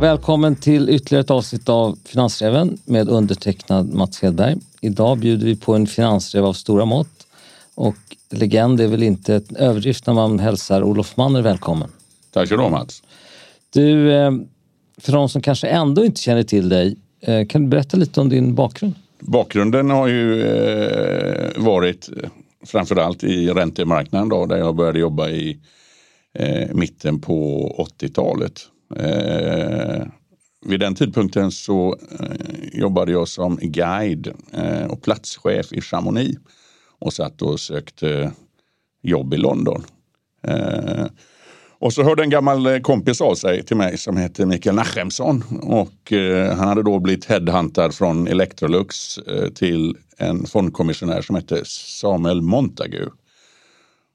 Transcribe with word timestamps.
Välkommen 0.00 0.56
till 0.56 0.88
ytterligare 0.88 1.20
ett 1.20 1.30
avsnitt 1.30 1.68
av 1.68 1.98
Finansräven 2.04 2.78
med 2.84 3.08
undertecknad 3.08 3.94
Mats 3.94 4.22
Hedberg. 4.22 4.56
Idag 4.80 5.18
bjuder 5.18 5.46
vi 5.46 5.56
på 5.56 5.74
en 5.74 5.86
finansräv 5.86 6.44
av 6.44 6.52
stora 6.52 6.84
mått 6.84 7.26
och 7.74 7.96
legend 8.30 8.80
är 8.80 8.86
väl 8.86 9.02
inte 9.02 9.34
en 9.34 9.56
överdrift 9.56 10.06
när 10.06 10.14
man 10.14 10.38
hälsar 10.38 10.82
Olof 10.82 11.16
Manner 11.16 11.42
välkommen. 11.42 11.88
Tack 12.32 12.48
så 12.48 12.56
du 12.56 12.70
Mats. 12.70 13.02
Du, 13.70 14.12
eh, 14.12 14.32
för 14.98 15.12
de 15.12 15.28
som 15.28 15.42
kanske 15.42 15.68
ändå 15.68 16.04
inte 16.04 16.20
känner 16.20 16.42
till 16.42 16.68
dig, 16.68 16.96
eh, 17.20 17.46
kan 17.46 17.62
du 17.62 17.68
berätta 17.68 17.96
lite 17.96 18.20
om 18.20 18.28
din 18.28 18.54
bakgrund? 18.54 18.94
Bakgrunden 19.20 19.90
har 19.90 20.08
ju 20.08 20.42
eh, 20.42 21.50
varit 21.56 22.08
framförallt 22.66 23.24
i 23.24 23.48
räntemarknaden 23.50 24.28
då, 24.28 24.46
där 24.46 24.56
jag 24.56 24.76
började 24.76 24.98
jobba 24.98 25.28
i 25.28 25.60
eh, 26.34 26.74
mitten 26.74 27.20
på 27.20 27.68
80-talet. 28.00 28.60
Eh, 28.96 30.06
vid 30.66 30.80
den 30.80 30.94
tidpunkten 30.94 31.50
så 31.50 31.96
eh, 32.20 32.78
jobbade 32.80 33.12
jag 33.12 33.28
som 33.28 33.58
guide 33.62 34.34
eh, 34.52 34.86
och 34.86 35.02
platschef 35.02 35.72
i 35.72 35.80
Chamonix 35.80 36.40
och 36.98 37.12
satt 37.12 37.42
och 37.42 37.60
sökte 37.60 38.10
eh, 38.10 38.30
jobb 39.02 39.34
i 39.34 39.36
London. 39.36 39.84
Eh, 40.42 41.06
och 41.80 41.92
så 41.92 42.02
hörde 42.02 42.22
en 42.22 42.30
gammal 42.30 42.66
eh, 42.66 42.78
kompis 42.78 43.20
av 43.20 43.34
sig 43.34 43.62
till 43.62 43.76
mig 43.76 43.98
som 43.98 44.16
heter 44.16 44.46
Mikael 44.46 44.76
Nachemsson 44.76 45.44
och 45.62 46.12
eh, 46.12 46.56
han 46.56 46.68
hade 46.68 46.82
då 46.82 46.98
blivit 46.98 47.24
headhuntad 47.24 47.92
från 47.92 48.28
Electrolux 48.28 49.18
eh, 49.18 49.48
till 49.48 49.96
en 50.16 50.46
fondkommissionär 50.46 51.22
som 51.22 51.36
hette 51.36 51.64
Samuel 51.64 52.42
Montagu. 52.42 53.06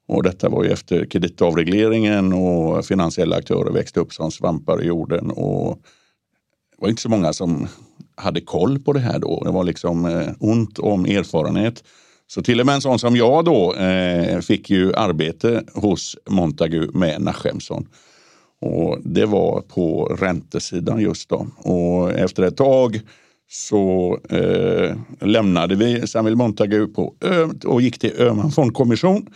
Och 0.08 0.22
detta 0.22 0.48
var 0.48 0.64
ju 0.64 0.70
efter 0.70 1.04
kreditavregleringen 1.04 2.32
och 2.32 2.86
finansiella 2.86 3.36
aktörer 3.36 3.72
växte 3.72 4.00
upp 4.00 4.12
som 4.12 4.30
svampar 4.30 4.82
i 4.82 4.86
jorden. 4.86 5.30
Och 5.30 5.78
det 6.70 6.76
var 6.78 6.88
inte 6.88 7.02
så 7.02 7.08
många 7.08 7.32
som 7.32 7.68
hade 8.16 8.40
koll 8.40 8.78
på 8.78 8.92
det 8.92 9.00
här 9.00 9.18
då. 9.18 9.42
Det 9.44 9.50
var 9.50 9.64
liksom 9.64 10.04
eh, 10.04 10.28
ont 10.40 10.78
om 10.78 11.04
erfarenhet. 11.04 11.84
Så 12.34 12.42
till 12.42 12.60
och 12.60 12.66
med 12.66 12.74
en 12.74 12.80
sån 12.80 12.98
som 12.98 13.16
jag 13.16 13.44
då 13.44 13.74
eh, 13.74 14.40
fick 14.40 14.70
ju 14.70 14.94
arbete 14.94 15.64
hos 15.74 16.16
Montagu 16.30 16.90
med 16.92 17.22
Nachemson. 17.22 17.88
Och 18.60 18.98
det 19.04 19.26
var 19.26 19.60
på 19.60 20.04
räntesidan 20.04 21.00
just 21.00 21.28
då. 21.28 21.46
Och 21.56 22.12
efter 22.12 22.42
ett 22.42 22.56
tag 22.56 23.00
så 23.48 24.18
eh, 24.30 24.96
lämnade 25.20 25.74
vi 25.74 26.06
Samuel 26.06 26.36
Montagu 26.36 26.86
på 26.86 27.14
Ö 27.20 27.48
och 27.64 27.82
gick 27.82 27.98
till 27.98 28.12
Öhman 28.18 28.50
fondkommission 28.50 29.26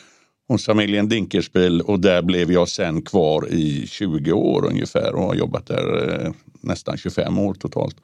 hos 0.49 0.65
familjen 0.65 1.09
Dinkelspiel 1.09 1.81
och 1.81 2.01
där 2.01 2.23
blev 2.23 2.53
jag 2.53 2.69
sen 2.69 3.03
kvar 3.03 3.49
i 3.49 3.87
20 3.87 4.33
år 4.33 4.67
ungefär 4.67 5.15
och 5.15 5.23
har 5.23 5.35
jobbat 5.35 5.67
där 5.67 6.25
eh, 6.25 6.33
nästan 6.61 6.97
25 6.97 7.39
år 7.39 7.55
totalt. 7.55 7.97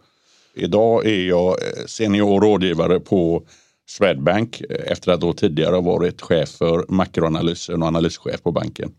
Idag 0.55 1.07
är 1.07 1.29
jag 1.29 1.49
eh, 1.49 1.85
senior 1.87 2.41
rådgivare 2.41 3.01
på 3.01 3.43
Swedbank 3.87 4.61
eh, 4.61 4.93
efter 4.93 5.13
att 5.13 5.21
då 5.21 5.33
tidigare 5.33 5.75
ha 5.75 5.81
varit 5.81 6.21
chef 6.21 6.49
för 6.49 6.85
makroanalysen 6.89 7.83
och 7.83 7.89
analyschef 7.89 8.43
på 8.43 8.53
banken. 8.53 8.93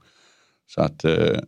Så 0.68 0.82
att 0.82 1.06
eh, 1.06 1.40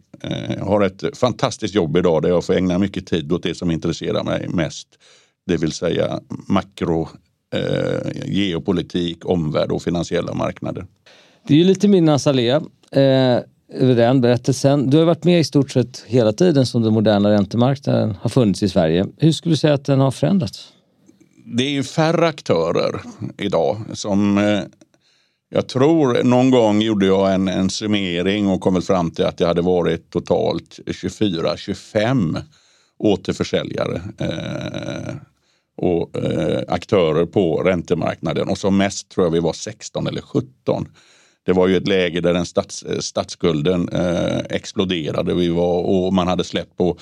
jag 0.57 0.65
har 0.65 0.81
ett 0.81 1.17
fantastiskt 1.17 1.75
jobb 1.75 1.97
idag 1.97 2.21
där 2.21 2.29
jag 2.29 2.45
får 2.45 2.53
ägna 2.53 2.77
mycket 2.77 3.07
tid 3.07 3.31
åt 3.31 3.43
det 3.43 3.55
som 3.55 3.71
intresserar 3.71 4.23
mig 4.23 4.47
mest. 4.49 4.87
Det 5.45 5.57
vill 5.57 5.71
säga 5.71 6.19
makro, 6.47 7.09
eh, 7.53 8.25
geopolitik, 8.25 9.25
omvärld 9.25 9.71
och 9.71 9.81
finansiella 9.81 10.33
marknader. 10.33 10.85
Det 11.47 11.53
är 11.53 11.57
ju 11.57 11.63
lite 11.63 11.87
min 11.87 12.19
Saleh 12.19 12.55
eh, 12.91 13.41
över 13.69 13.95
den 13.95 14.21
berättelsen. 14.21 14.89
Du 14.89 14.97
har 14.97 15.05
varit 15.05 15.23
med 15.23 15.39
i 15.39 15.43
stort 15.43 15.71
sett 15.71 16.03
hela 16.07 16.33
tiden 16.33 16.65
som 16.65 16.81
den 16.81 16.93
moderna 16.93 17.31
räntemarknaden 17.31 18.15
har 18.21 18.29
funnits 18.29 18.63
i 18.63 18.69
Sverige. 18.69 19.05
Hur 19.17 19.31
skulle 19.31 19.53
du 19.53 19.57
säga 19.57 19.73
att 19.73 19.85
den 19.85 19.99
har 19.99 20.11
förändrats? 20.11 20.73
Det 21.49 21.63
är 21.63 21.69
ju 21.69 21.83
färre 21.83 22.27
aktörer 22.27 23.01
idag 23.37 23.77
som 23.93 24.37
eh, 24.37 24.61
jag 25.49 25.69
tror 25.69 26.23
någon 26.23 26.51
gång 26.51 26.81
gjorde 26.81 27.05
jag 27.05 27.33
en, 27.33 27.47
en 27.47 27.69
summering 27.69 28.47
och 28.47 28.61
kom 28.61 28.81
fram 28.81 29.11
till 29.11 29.25
att 29.25 29.37
det 29.37 29.47
hade 29.47 29.61
varit 29.61 30.09
totalt 30.09 30.79
24-25 30.85 32.41
återförsäljare 32.97 34.01
eh, 34.19 35.15
och 35.77 36.17
eh, 36.17 36.63
aktörer 36.67 37.25
på 37.25 37.63
räntemarknaden 37.63 38.49
och 38.49 38.57
som 38.57 38.77
mest 38.77 39.09
tror 39.09 39.25
jag 39.25 39.31
vi 39.31 39.39
var 39.39 39.53
16 39.53 40.07
eller 40.07 40.21
17. 40.21 40.87
Det 41.45 41.53
var 41.53 41.67
ju 41.67 41.77
ett 41.77 41.87
läge 41.87 42.21
där 42.21 42.33
den 42.33 42.45
stats, 42.45 42.83
eh, 42.83 42.99
statsskulden 42.99 43.89
eh, 43.89 44.39
exploderade 44.49 45.33
vi 45.33 45.49
var, 45.49 45.81
och 45.81 46.13
man 46.13 46.27
hade 46.27 46.43
släppt 46.43 46.77
på 46.77 46.97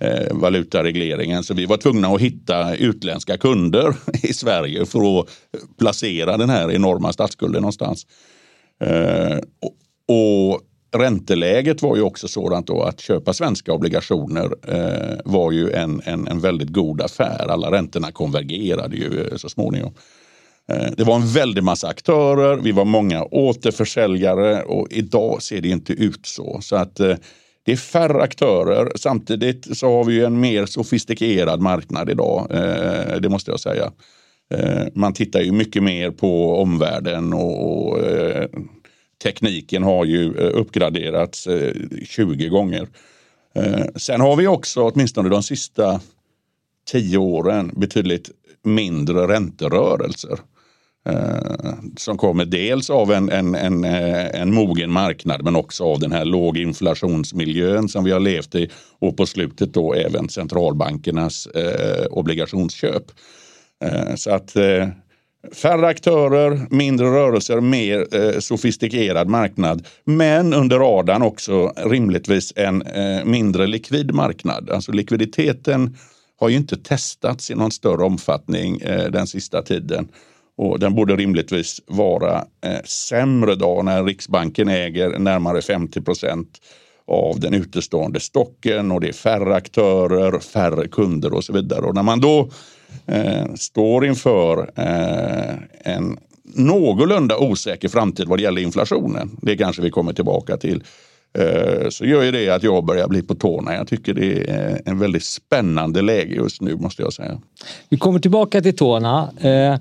eh, 0.00 0.26
valutaregleringen. 0.30 1.44
Så 1.44 1.54
vi 1.54 1.66
var 1.66 1.76
tvungna 1.76 2.08
att 2.08 2.20
hitta 2.20 2.74
utländska 2.74 3.38
kunder 3.38 3.94
i 4.22 4.32
Sverige 4.32 4.86
för 4.86 5.20
att 5.20 5.28
placera 5.78 6.36
den 6.36 6.50
här 6.50 6.72
enorma 6.72 7.12
statsskulden 7.12 7.62
någonstans. 7.62 8.06
Eh, 8.80 9.38
och, 9.62 9.76
och 10.16 10.60
ränteläget 10.92 11.82
var 11.82 11.96
ju 11.96 12.02
också 12.02 12.28
sådant 12.28 12.66
då 12.66 12.82
att 12.82 13.00
köpa 13.00 13.32
svenska 13.32 13.72
obligationer 13.72 14.50
eh, 14.68 15.18
var 15.24 15.52
ju 15.52 15.70
en, 15.70 16.02
en, 16.04 16.28
en 16.28 16.40
väldigt 16.40 16.68
god 16.68 17.00
affär. 17.00 17.50
Alla 17.50 17.70
räntorna 17.70 18.12
konvergerade 18.12 18.96
ju 18.96 19.28
eh, 19.32 19.36
så 19.36 19.48
småningom. 19.48 19.94
Eh, 20.68 20.90
det 20.96 21.04
var 21.04 21.14
en 21.14 21.26
väldig 21.26 21.64
massa 21.64 21.88
aktörer, 21.88 22.56
vi 22.56 22.72
var 22.72 22.84
många 22.84 23.24
återförsäljare 23.24 24.62
och 24.62 24.86
idag 24.90 25.42
ser 25.42 25.60
det 25.60 25.68
inte 25.68 25.92
ut 25.92 26.26
så. 26.26 26.58
Så 26.62 26.76
att 26.76 27.00
eh, 27.00 27.16
det 27.62 27.72
är 27.72 27.76
färre 27.76 28.22
aktörer. 28.22 28.92
Samtidigt 28.96 29.78
så 29.78 29.96
har 29.96 30.04
vi 30.04 30.24
en 30.24 30.40
mer 30.40 30.66
sofistikerad 30.66 31.60
marknad 31.60 32.10
idag. 32.10 32.46
Eh, 32.50 33.20
det 33.20 33.28
måste 33.28 33.50
jag 33.50 33.60
säga. 33.60 33.92
Eh, 34.54 34.86
man 34.94 35.12
tittar 35.12 35.40
ju 35.40 35.52
mycket 35.52 35.82
mer 35.82 36.10
på 36.10 36.60
omvärlden 36.62 37.32
och 37.32 37.98
eh, 37.98 38.48
tekniken 39.22 39.82
har 39.82 40.04
ju 40.04 40.34
uppgraderats 40.34 41.48
20 42.04 42.48
gånger. 42.48 42.88
Sen 43.96 44.20
har 44.20 44.36
vi 44.36 44.46
också, 44.46 44.82
åtminstone 44.82 45.28
de 45.28 45.42
sista 45.42 46.00
tio 46.90 47.18
åren, 47.18 47.72
betydligt 47.76 48.30
mindre 48.62 49.26
ränterörelser. 49.26 50.38
Eh, 51.08 51.74
som 51.96 52.16
kommer 52.16 52.44
dels 52.44 52.90
av 52.90 53.12
en, 53.12 53.30
en, 53.30 53.54
en, 53.54 53.84
eh, 53.84 54.40
en 54.40 54.54
mogen 54.54 54.92
marknad 54.92 55.44
men 55.44 55.56
också 55.56 55.84
av 55.84 55.98
den 55.98 56.12
här 56.12 56.24
låginflationsmiljön 56.24 57.88
som 57.88 58.04
vi 58.04 58.10
har 58.10 58.20
levt 58.20 58.54
i 58.54 58.70
och 58.98 59.16
på 59.16 59.26
slutet 59.26 59.74
då 59.74 59.94
även 59.94 60.28
centralbankernas 60.28 61.46
eh, 61.46 62.06
obligationsköp. 62.10 63.04
Eh, 63.84 64.14
så 64.14 64.30
att 64.30 64.56
eh, 64.56 64.88
färre 65.62 65.86
aktörer, 65.86 66.66
mindre 66.70 67.06
rörelser, 67.06 67.60
mer 67.60 68.06
eh, 68.14 68.38
sofistikerad 68.38 69.28
marknad 69.28 69.86
men 70.04 70.54
under 70.54 70.78
radarn 70.78 71.22
också 71.22 71.72
rimligtvis 71.76 72.52
en 72.56 72.82
eh, 72.82 73.24
mindre 73.24 73.66
likvid 73.66 74.14
marknad. 74.14 74.70
Alltså 74.70 74.92
likviditeten 74.92 75.96
har 76.40 76.48
ju 76.48 76.56
inte 76.56 76.76
testats 76.76 77.50
i 77.50 77.54
någon 77.54 77.70
större 77.70 78.04
omfattning 78.04 78.78
den 79.10 79.26
sista 79.26 79.62
tiden. 79.62 80.08
Och 80.60 80.78
den 80.78 80.94
borde 80.94 81.16
rimligtvis 81.16 81.80
vara 81.86 82.44
eh, 82.64 82.82
sämre 82.84 83.54
då 83.54 83.82
när 83.82 84.04
Riksbanken 84.04 84.68
äger 84.68 85.18
närmare 85.18 85.62
50 85.62 86.00
procent 86.00 86.58
av 87.06 87.40
den 87.40 87.54
utestående 87.54 88.20
stocken 88.20 88.92
och 88.92 89.00
det 89.00 89.08
är 89.08 89.12
färre 89.12 89.54
aktörer, 89.54 90.38
färre 90.38 90.88
kunder 90.88 91.34
och 91.34 91.44
så 91.44 91.52
vidare. 91.52 91.80
Och 91.80 91.94
när 91.94 92.02
man 92.02 92.20
då 92.20 92.50
eh, 93.06 93.54
står 93.54 94.06
inför 94.06 94.70
eh, 94.76 95.94
en 95.94 96.18
någorlunda 96.54 97.38
osäker 97.38 97.88
framtid 97.88 98.28
vad 98.28 98.38
det 98.38 98.42
gäller 98.42 98.62
inflationen, 98.62 99.30
det 99.42 99.56
kanske 99.56 99.82
vi 99.82 99.90
kommer 99.90 100.12
tillbaka 100.12 100.56
till, 100.56 100.84
eh, 101.38 101.88
så 101.88 102.04
gör 102.04 102.22
ju 102.22 102.30
det 102.30 102.50
att 102.50 102.62
jag 102.62 102.84
börjar 102.84 103.08
bli 103.08 103.22
på 103.22 103.34
tårna. 103.34 103.74
Jag 103.74 103.88
tycker 103.88 104.14
det 104.14 104.50
är 104.50 104.82
en 104.84 104.98
väldigt 104.98 105.24
spännande 105.24 106.02
läge 106.02 106.34
just 106.34 106.60
nu 106.60 106.76
måste 106.76 107.02
jag 107.02 107.12
säga. 107.12 107.40
Vi 107.88 107.98
kommer 107.98 108.20
tillbaka 108.20 108.60
till 108.60 108.76
tårna. 108.76 109.30
Eh, 109.40 109.80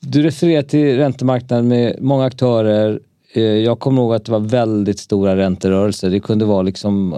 du 0.00 0.22
refererar 0.22 0.62
till 0.62 0.96
räntemarknaden 0.96 1.68
med 1.68 1.96
många 2.00 2.24
aktörer. 2.24 3.00
Eh, 3.32 3.42
jag 3.42 3.78
kommer 3.78 4.02
ihåg 4.02 4.14
att 4.14 4.24
det 4.24 4.32
var 4.32 4.40
väldigt 4.40 4.98
stora 4.98 5.36
ränterörelser. 5.36 6.10
Det 6.10 6.20
kunde 6.20 6.44
vara 6.44 6.62
liksom 6.62 7.14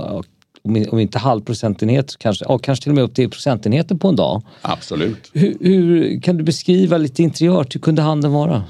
om 0.63 0.99
inte 0.99 1.19
halv 1.19 1.41
procentenhet, 1.41 2.17
kanske, 2.19 2.45
ja, 2.49 2.59
kanske 2.59 2.83
till 2.83 2.91
och 2.91 2.95
med 2.95 3.05
upp 3.05 3.15
till 3.15 3.31
procentenheter 3.31 3.95
på 3.95 4.09
en 4.09 4.17
dag. 4.17 4.43
Absolut. 4.63 5.31
Hur, 5.33 5.57
hur, 5.61 6.21
kan 6.21 6.37
du 6.37 6.45
beskriva 6.45 6.99
lite 6.99 7.23
interiört, 7.23 7.75
hur 7.75 7.81
kunde 7.81 8.03
handeln 8.03 8.35
vara? 8.35 8.65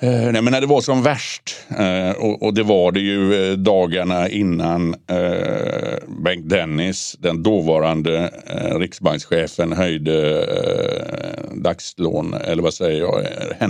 Eh, 0.00 0.32
nej, 0.32 0.42
men 0.42 0.44
när 0.44 0.60
det 0.60 0.66
var 0.66 0.80
som 0.80 1.02
värst, 1.02 1.56
eh, 1.78 2.10
och, 2.10 2.42
och, 2.42 2.54
det 2.54 2.62
var 2.62 2.92
det 2.92 3.00
ju 3.00 3.50
eh, 3.50 3.56
dagarna 3.56 4.28
innan 4.28 4.94
eh, 5.06 5.98
Bengt 6.24 6.48
Dennis, 6.48 7.16
den 7.18 7.42
dåvarande 7.42 8.30
eh, 8.46 8.78
riksbankschefen, 8.78 9.72
höjde 9.72 10.42
eh, 10.42 11.54
dagslån, 11.54 12.34
eller 12.34 12.62
vad 12.62 12.74
säger 12.74 13.00
jag, 13.00 13.20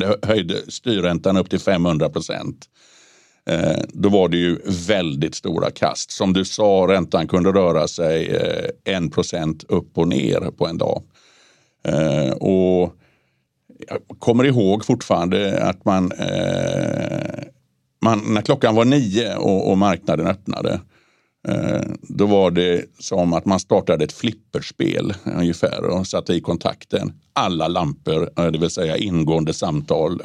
eh, 0.03 0.13
höjde 0.23 0.55
styrräntan 0.71 1.37
upp 1.37 1.51
till 1.51 1.61
500 1.61 2.09
procent. 2.09 2.67
eh, 3.51 3.79
då 3.89 4.09
var 4.09 4.29
det 4.29 4.37
ju 4.37 4.59
väldigt 4.89 5.35
stora 5.35 5.71
kast. 5.71 6.11
Som 6.11 6.33
du 6.33 6.45
sa, 6.45 6.87
räntan 6.89 7.29
kunde 7.29 7.53
röra 7.53 7.89
sig 7.89 8.27
eh, 8.37 8.95
en 8.95 9.11
procent 9.11 9.65
upp 9.69 9.99
och 9.99 10.09
ner 10.09 10.51
på 10.59 10.67
en 10.67 10.79
dag. 10.79 11.03
Eh, 11.89 12.31
och 12.33 12.95
jag 13.89 14.19
kommer 14.19 14.45
ihåg 14.45 14.85
fortfarande 14.85 15.63
att 15.63 15.85
man, 15.85 16.13
eh, 16.13 17.45
man 18.03 18.23
när 18.35 18.43
klockan 18.43 18.75
var 18.75 18.85
nio 18.85 19.37
och, 19.37 19.71
och 19.71 19.79
marknaden 19.79 20.27
öppnade 20.27 20.81
eh, 21.49 21.83
då 22.03 22.27
var 22.27 22.51
det 22.51 22.85
som 22.99 23.33
att 23.33 23.45
man 23.45 23.61
startade 23.61 24.05
ett 24.05 24.13
flipperspel 24.13 25.15
ungefär 25.37 25.85
och 25.85 26.07
satte 26.07 26.35
i 26.35 26.41
kontakten. 26.41 27.13
Alla 27.33 27.69
lampor, 27.69 28.31
eh, 28.39 28.47
det 28.47 28.59
vill 28.59 28.71
säga 28.71 28.97
ingående 28.97 29.55
samtal, 29.55 30.23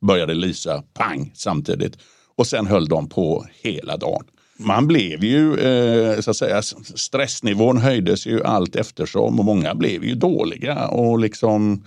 började 0.00 0.34
lysa 0.34 0.82
pang 0.94 1.32
samtidigt. 1.34 1.98
Och 2.36 2.46
sen 2.46 2.66
höll 2.66 2.88
de 2.88 3.08
på 3.08 3.46
hela 3.62 3.96
dagen. 3.96 4.24
Man 4.58 4.86
blev 4.86 5.24
ju, 5.24 5.58
eh, 5.58 6.20
så 6.20 6.30
att 6.30 6.36
säga, 6.36 6.62
stressnivån 6.94 7.76
höjdes 7.76 8.26
ju 8.26 8.44
allt 8.44 8.76
eftersom 8.76 9.38
och 9.38 9.44
många 9.44 9.74
blev 9.74 10.04
ju 10.04 10.14
dåliga 10.14 10.88
och 10.88 11.18
liksom 11.18 11.84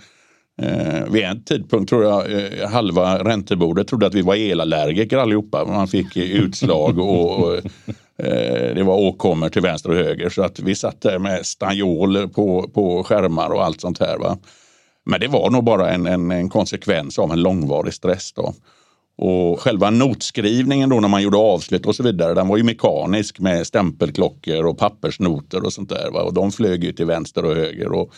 Eh, 0.62 1.04
vid 1.10 1.24
en 1.24 1.44
tidpunkt 1.44 1.88
tror 1.88 2.04
jag 2.04 2.32
eh, 2.32 2.68
halva 2.68 3.24
räntebordet 3.24 3.88
trodde 3.88 4.06
att 4.06 4.14
vi 4.14 4.22
var 4.22 4.34
elallergiker 4.34 5.18
allihopa. 5.18 5.64
Man 5.64 5.88
fick 5.88 6.16
utslag 6.16 6.98
och, 6.98 7.38
och 7.38 7.54
eh, 8.26 8.74
det 8.74 8.82
var 8.82 8.96
åkommor 8.96 9.48
till 9.48 9.62
vänster 9.62 9.90
och 9.90 9.96
höger. 9.96 10.28
Så 10.28 10.42
att 10.42 10.60
vi 10.60 10.74
satt 10.74 11.00
där 11.00 11.18
med 11.18 11.46
stanjol 11.46 12.28
på, 12.28 12.70
på 12.74 13.04
skärmar 13.04 13.50
och 13.50 13.64
allt 13.64 13.80
sånt 13.80 14.00
här. 14.00 14.18
Va? 14.18 14.38
Men 15.04 15.20
det 15.20 15.28
var 15.28 15.50
nog 15.50 15.64
bara 15.64 15.90
en, 15.90 16.06
en, 16.06 16.30
en 16.30 16.48
konsekvens 16.48 17.18
av 17.18 17.32
en 17.32 17.42
långvarig 17.42 17.94
stress. 17.94 18.32
Då. 18.32 18.54
Och 19.18 19.60
själva 19.60 19.90
notskrivningen 19.90 20.88
då 20.88 21.00
när 21.00 21.08
man 21.08 21.22
gjorde 21.22 21.36
avslut 21.36 21.86
och 21.86 21.96
så 21.96 22.02
vidare, 22.02 22.34
den 22.34 22.48
var 22.48 22.56
ju 22.56 22.62
mekanisk 22.62 23.40
med 23.40 23.66
stämpelklockor 23.66 24.66
och 24.66 24.78
pappersnoter 24.78 25.64
och 25.64 25.72
sånt 25.72 25.88
där. 25.88 26.10
Va? 26.10 26.22
Och 26.22 26.34
de 26.34 26.52
flög 26.52 26.84
ju 26.84 26.92
till 26.92 27.06
vänster 27.06 27.44
och 27.44 27.54
höger. 27.54 27.92
Och, 27.92 28.12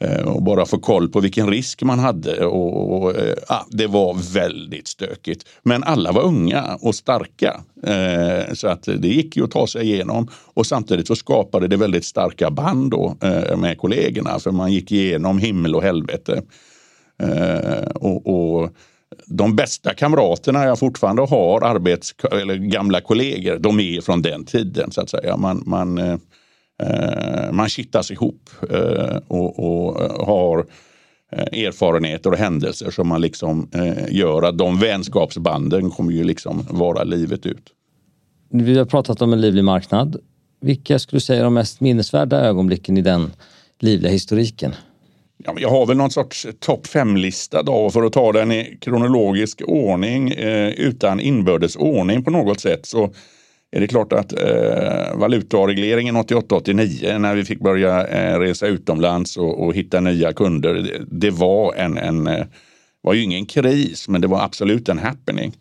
Eh, 0.00 0.22
och 0.22 0.42
bara 0.42 0.66
få 0.66 0.78
koll 0.78 1.08
på 1.08 1.20
vilken 1.20 1.50
risk 1.50 1.82
man 1.82 1.98
hade. 1.98 2.46
Och, 2.46 3.04
och 3.04 3.14
ah, 3.48 3.64
det 3.70 3.86
var 3.86 4.34
väldigt 4.34 4.88
stökigt. 4.88 5.44
Men 5.62 5.84
alla 5.84 6.12
var 6.12 6.22
unga 6.22 6.78
och 6.80 6.94
starka. 6.94 7.60
Eh, 7.82 8.54
så 8.54 8.68
att 8.68 8.82
det 8.82 9.08
gick 9.08 9.36
ju 9.36 9.44
att 9.44 9.50
ta 9.50 9.66
sig 9.66 9.82
igenom. 9.82 10.28
Och 10.54 10.66
samtidigt 10.66 11.06
så 11.06 11.16
skapade 11.16 11.68
det 11.68 11.76
väldigt 11.76 12.04
starka 12.04 12.50
band 12.50 12.90
då, 12.90 13.16
eh, 13.22 13.56
med 13.56 13.78
kollegorna. 13.78 14.38
För 14.38 14.50
man 14.50 14.72
gick 14.72 14.92
igenom 14.92 15.38
himmel 15.38 15.74
och 15.74 15.82
helvete. 15.82 16.42
Eh, 17.22 17.88
och, 17.94 18.26
och 18.26 18.70
de 19.26 19.56
bästa 19.56 19.94
kamraterna 19.94 20.64
jag 20.64 20.78
fortfarande 20.78 21.22
har, 21.22 21.64
arbets 21.64 22.14
eller 22.32 22.54
gamla 22.54 23.00
kollegor, 23.00 23.58
de 23.58 23.80
är 23.80 24.00
från 24.00 24.22
den 24.22 24.44
tiden 24.44 24.90
så 24.90 25.00
att 25.00 25.10
säga. 25.10 25.36
Man, 25.36 25.62
man, 25.66 25.98
eh 25.98 26.16
man 27.52 27.68
kittas 27.68 28.10
ihop 28.10 28.50
eh, 28.70 29.16
och, 29.28 29.58
och, 29.58 30.02
eh, 30.02 30.26
har 30.26 30.66
eh, 31.32 31.64
erfarenheter 31.64 32.30
och 32.30 32.38
händelser 32.38 32.90
som 32.90 33.08
man 33.08 33.20
liksom 33.20 33.68
eh, 33.74 34.14
gör 34.14 34.42
att 34.42 34.58
de 34.58 34.78
vänskapsbanden 34.78 35.90
kommer 35.90 36.12
ju 36.12 36.24
liksom 36.24 36.66
vara 36.70 37.04
livet 37.04 37.46
ut. 37.46 37.72
Vi 38.50 38.78
har 38.78 38.84
pratat 38.84 39.22
om 39.22 39.32
en 39.32 39.40
livlig 39.40 39.64
marknad. 39.64 40.16
Vilka 40.60 40.98
skulle 40.98 41.16
du 41.16 41.20
säga 41.20 41.40
är 41.40 41.44
de 41.44 41.54
mest 41.54 41.80
minnesvärda 41.80 42.40
ögonblicken 42.40 42.96
i 42.96 43.02
den 43.02 43.30
livliga 43.78 44.12
historiken? 44.12 44.74
Ja, 45.44 45.54
jag 45.58 45.70
har 45.70 45.86
väl 45.86 45.96
någon 45.96 46.10
sorts 46.10 46.46
topp 46.58 46.86
fem-lista 46.86 47.62
då 47.62 47.90
för 47.90 48.02
att 48.02 48.12
ta 48.12 48.32
den 48.32 48.52
i 48.52 48.78
kronologisk 48.80 49.62
ordning 49.66 50.30
eh, 50.30 50.68
utan 50.68 51.20
inbördes 51.20 51.76
ordning 51.76 52.24
på 52.24 52.30
något 52.30 52.60
sätt. 52.60 52.86
Så 52.86 53.10
är 53.70 53.80
det 53.80 53.86
klart 53.86 54.12
att 54.12 54.32
eh, 54.32 55.16
valutaregleringen 55.16 56.16
88-89 56.16 57.18
när 57.18 57.34
vi 57.34 57.44
fick 57.44 57.60
börja 57.60 58.06
eh, 58.06 58.38
resa 58.38 58.66
utomlands 58.66 59.36
och, 59.36 59.66
och, 59.66 59.74
hitta 59.74 60.00
nya 60.00 60.32
kunder. 60.32 60.74
Det, 60.74 61.04
det 61.10 61.30
var 61.30 61.74
en, 61.74 61.98
en 61.98 62.26
eh, 62.26 62.46
var 63.00 63.14
ju 63.14 63.22
ingen 63.22 63.46
kris, 63.46 64.08
men 64.08 64.20
det 64.20 64.26
var 64.26 64.44
absolut 64.44 64.88
en 64.88 64.98
happening. 64.98 65.56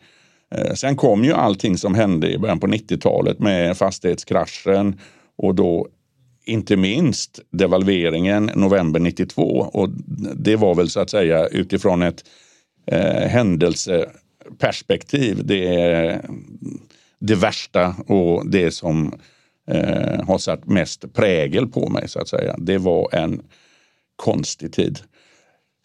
Eh, 0.56 0.74
sen 0.74 0.96
kom 0.96 1.24
ju 1.24 1.34
allting 1.34 1.78
som 1.78 1.96
hände 1.96 2.32
i 2.32 2.38
början 2.38 2.60
på 2.60 2.68
90-talet 2.68 3.40
med 3.40 3.78
fastighetskraschen 3.78 5.00
och 5.38 5.56
då 5.56 5.88
inte 6.46 6.78
minst 6.78 7.40
devalveringen 7.52 8.52
november 8.56 9.00
92 9.00 9.44
och 9.74 9.90
det 10.36 10.56
var 10.56 10.76
väl 10.76 10.90
så 10.90 11.00
att 11.00 11.10
säga 11.10 11.48
utifrån 11.48 12.02
ett 12.02 12.24
eh, 12.92 13.30
händelseperspektiv 13.30 15.46
det, 15.46 16.22
det 17.28 17.36
värsta 17.36 17.96
och 18.08 18.50
det 18.50 18.72
som 18.72 19.20
eh, 19.72 20.26
har 20.28 20.38
satt 20.38 20.66
mest 20.66 21.14
prägel 21.14 21.68
på 21.68 21.90
mig 21.90 22.10
så 22.10 22.20
att 22.20 22.28
säga. 22.28 22.56
Det 22.58 22.78
var 22.78 23.16
en 23.16 23.42
konstig 24.16 24.74
tid. 24.74 25.00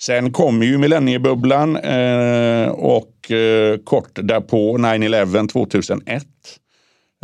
Sen 0.02 0.32
kom 0.32 0.62
ju 0.62 0.78
millenniebubblan 0.78 1.76
eh, 1.76 2.68
och 2.68 3.30
eh, 3.30 3.78
kort 3.78 4.18
därpå 4.22 4.78
9-11 4.78 5.48
2001. 5.48 6.26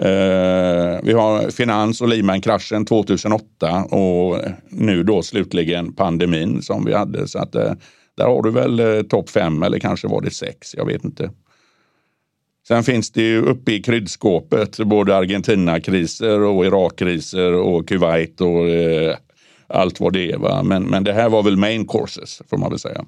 Eh, 0.02 1.00
vi 1.02 1.12
har 1.12 1.50
finans 1.50 2.00
och 2.00 2.08
Lehman-kraschen 2.08 2.84
2008 2.84 3.84
och 3.84 4.38
nu 4.68 5.02
då 5.02 5.22
slutligen 5.22 5.92
pandemin 5.92 6.62
som 6.62 6.84
vi 6.84 6.94
hade. 6.94 7.28
Så 7.28 7.38
att, 7.38 7.54
eh, 7.54 7.72
där 8.16 8.24
har 8.24 8.42
du 8.42 8.50
väl 8.50 8.80
eh, 8.80 9.02
topp 9.02 9.30
fem 9.30 9.62
eller 9.62 9.78
kanske 9.78 10.08
var 10.08 10.20
det 10.20 10.30
sex, 10.30 10.74
jag 10.74 10.86
vet 10.86 11.04
inte. 11.04 11.30
Sen 12.68 12.84
finns 12.84 13.10
det 13.10 13.22
ju 13.22 13.42
uppe 13.42 13.72
i 13.72 13.82
kryddskåpet 13.82 14.78
både 14.78 15.16
Argentina-kriser 15.16 16.40
och 16.40 16.66
Irak-kriser 16.66 17.52
och 17.52 17.88
Kuwait 17.88 18.40
och 18.40 18.68
eh, 18.68 19.16
allt 19.66 20.00
vad 20.00 20.12
det 20.12 20.32
är. 20.32 20.38
Va? 20.38 20.62
Men, 20.62 20.82
men 20.82 21.04
det 21.04 21.12
här 21.12 21.28
var 21.28 21.42
väl 21.42 21.56
main 21.56 21.86
courses 21.86 22.42
får 22.50 22.56
man 22.56 22.70
väl 22.70 22.78
säga. 22.78 23.04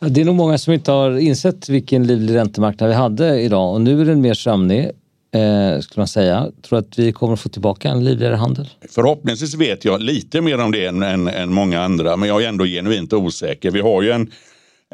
Ja, 0.00 0.08
det 0.08 0.20
är 0.20 0.24
nog 0.24 0.34
många 0.34 0.58
som 0.58 0.72
inte 0.72 0.92
har 0.92 1.18
insett 1.18 1.68
vilken 1.68 2.06
livlig 2.06 2.34
räntemarknad 2.34 2.88
vi 2.88 2.94
hade 2.94 3.40
idag 3.40 3.74
och 3.74 3.80
nu 3.80 4.00
är 4.00 4.04
den 4.04 4.20
mer 4.20 4.34
sömnig. 4.34 4.90
Eh, 5.34 5.80
skulle 5.80 6.00
man 6.00 6.08
säga. 6.08 6.50
Tror 6.62 6.78
att 6.78 6.98
vi 6.98 7.12
kommer 7.12 7.32
att 7.32 7.40
få 7.40 7.48
tillbaka 7.48 7.88
en 7.88 8.04
livligare 8.04 8.34
handel? 8.34 8.68
Förhoppningsvis 8.90 9.54
vet 9.54 9.84
jag 9.84 10.02
lite 10.02 10.40
mer 10.40 10.58
om 10.58 10.72
det 10.72 10.86
än, 10.86 11.02
än, 11.02 11.28
än 11.28 11.52
många 11.52 11.80
andra, 11.80 12.16
men 12.16 12.28
jag 12.28 12.42
är 12.42 12.48
ändå 12.48 12.64
genuint 12.64 13.12
osäker. 13.12 13.70
Vi 13.70 13.80
har 13.80 14.02
ju 14.02 14.10
en, 14.10 14.30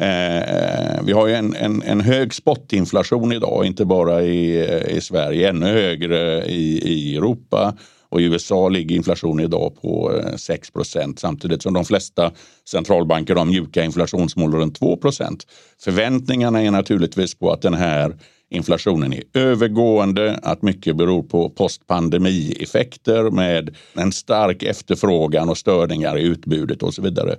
Eh, 0.00 0.38
eh, 0.38 1.02
vi 1.02 1.12
har 1.12 1.26
ju 1.26 1.34
en, 1.34 1.54
en, 1.54 1.82
en 1.82 2.00
hög 2.00 2.34
spotinflation 2.34 3.32
idag, 3.32 3.66
inte 3.66 3.84
bara 3.84 4.22
i, 4.22 4.66
eh, 4.68 4.96
i 4.96 5.00
Sverige, 5.00 5.48
ännu 5.48 5.66
högre 5.66 6.44
i, 6.46 6.78
i 6.84 7.16
Europa. 7.16 7.74
Och 8.10 8.20
I 8.20 8.24
USA 8.24 8.68
ligger 8.68 8.96
inflationen 8.96 9.44
idag 9.44 9.72
på 9.82 10.12
eh, 10.16 10.36
6 10.36 10.68
samtidigt 11.16 11.62
som 11.62 11.74
de 11.74 11.84
flesta 11.84 12.32
centralbanker 12.68 13.34
har 13.34 13.44
mjuka 13.44 13.84
inflationsmål 13.84 14.54
runt 14.54 14.80
2% 14.80 15.40
Förväntningarna 15.80 16.62
är 16.62 16.70
naturligtvis 16.70 17.34
på 17.34 17.52
att 17.52 17.62
den 17.62 17.74
här 17.74 18.16
inflationen 18.50 19.12
är 19.12 19.22
övergående, 19.34 20.38
att 20.42 20.62
mycket 20.62 20.96
beror 20.96 21.22
på 21.22 21.50
postpandemieffekter 21.50 23.30
med 23.30 23.76
en 23.94 24.12
stark 24.12 24.62
efterfrågan 24.62 25.48
och 25.48 25.58
störningar 25.58 26.18
i 26.18 26.22
utbudet 26.22 26.82
och 26.82 26.94
så 26.94 27.02
vidare. 27.02 27.36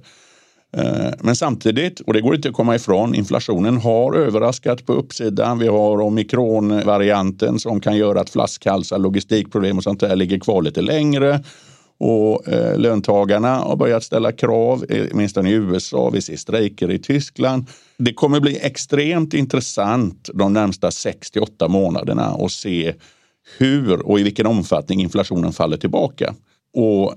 Eh, 0.78 1.12
men 1.20 1.36
samtidigt, 1.36 2.00
och 2.00 2.14
det 2.14 2.22
går 2.22 2.36
inte 2.36 2.50
att 2.50 2.56
komma 2.56 2.76
ifrån, 2.76 3.16
inflationen 3.16 3.78
har 3.78 4.14
överraskat 4.16 4.86
på 4.86 4.94
uppsidan. 4.94 5.60
Vi 5.60 5.68
har 5.68 6.02
omikronvarianten 6.02 7.60
som 7.60 7.82
kan 7.82 7.98
göra 7.98 8.22
att 8.22 8.30
flaskhalsar, 8.30 8.98
logistikproblem 8.98 9.78
och 9.78 9.84
sånt 9.84 10.00
där 10.00 10.16
ligger 10.16 10.40
kvar 10.40 10.62
lite 10.62 10.82
längre. 10.82 11.44
Och 12.00 12.48
eh, 12.48 12.78
löntagarna 12.78 13.56
har 13.56 13.76
börjat 13.76 14.04
ställa 14.04 14.32
krav, 14.32 14.86
eh, 14.90 15.06
åtminstone 15.14 15.50
i 15.50 15.54
USA. 15.54 16.10
Vi 16.10 16.22
ser 16.22 16.36
strejker 16.36 16.92
i 16.92 17.00
Tyskland. 17.00 17.66
Det 17.98 18.14
kommer 18.14 18.40
bli 18.40 18.60
extremt 18.62 19.34
intressant 19.34 20.30
de 20.34 20.54
närmsta 20.54 20.92
6 20.92 21.32
till 21.32 21.42
8 21.42 21.68
månaderna 21.68 22.26
att 22.26 22.52
se 22.52 22.94
hur 23.58 24.08
och 24.08 24.20
i 24.20 24.24
vilken 24.24 24.48
omfattning 24.48 25.02
inflationen 25.02 25.54
faller 25.54 25.78
tillbaka. 25.78 26.34
Och 26.74 27.16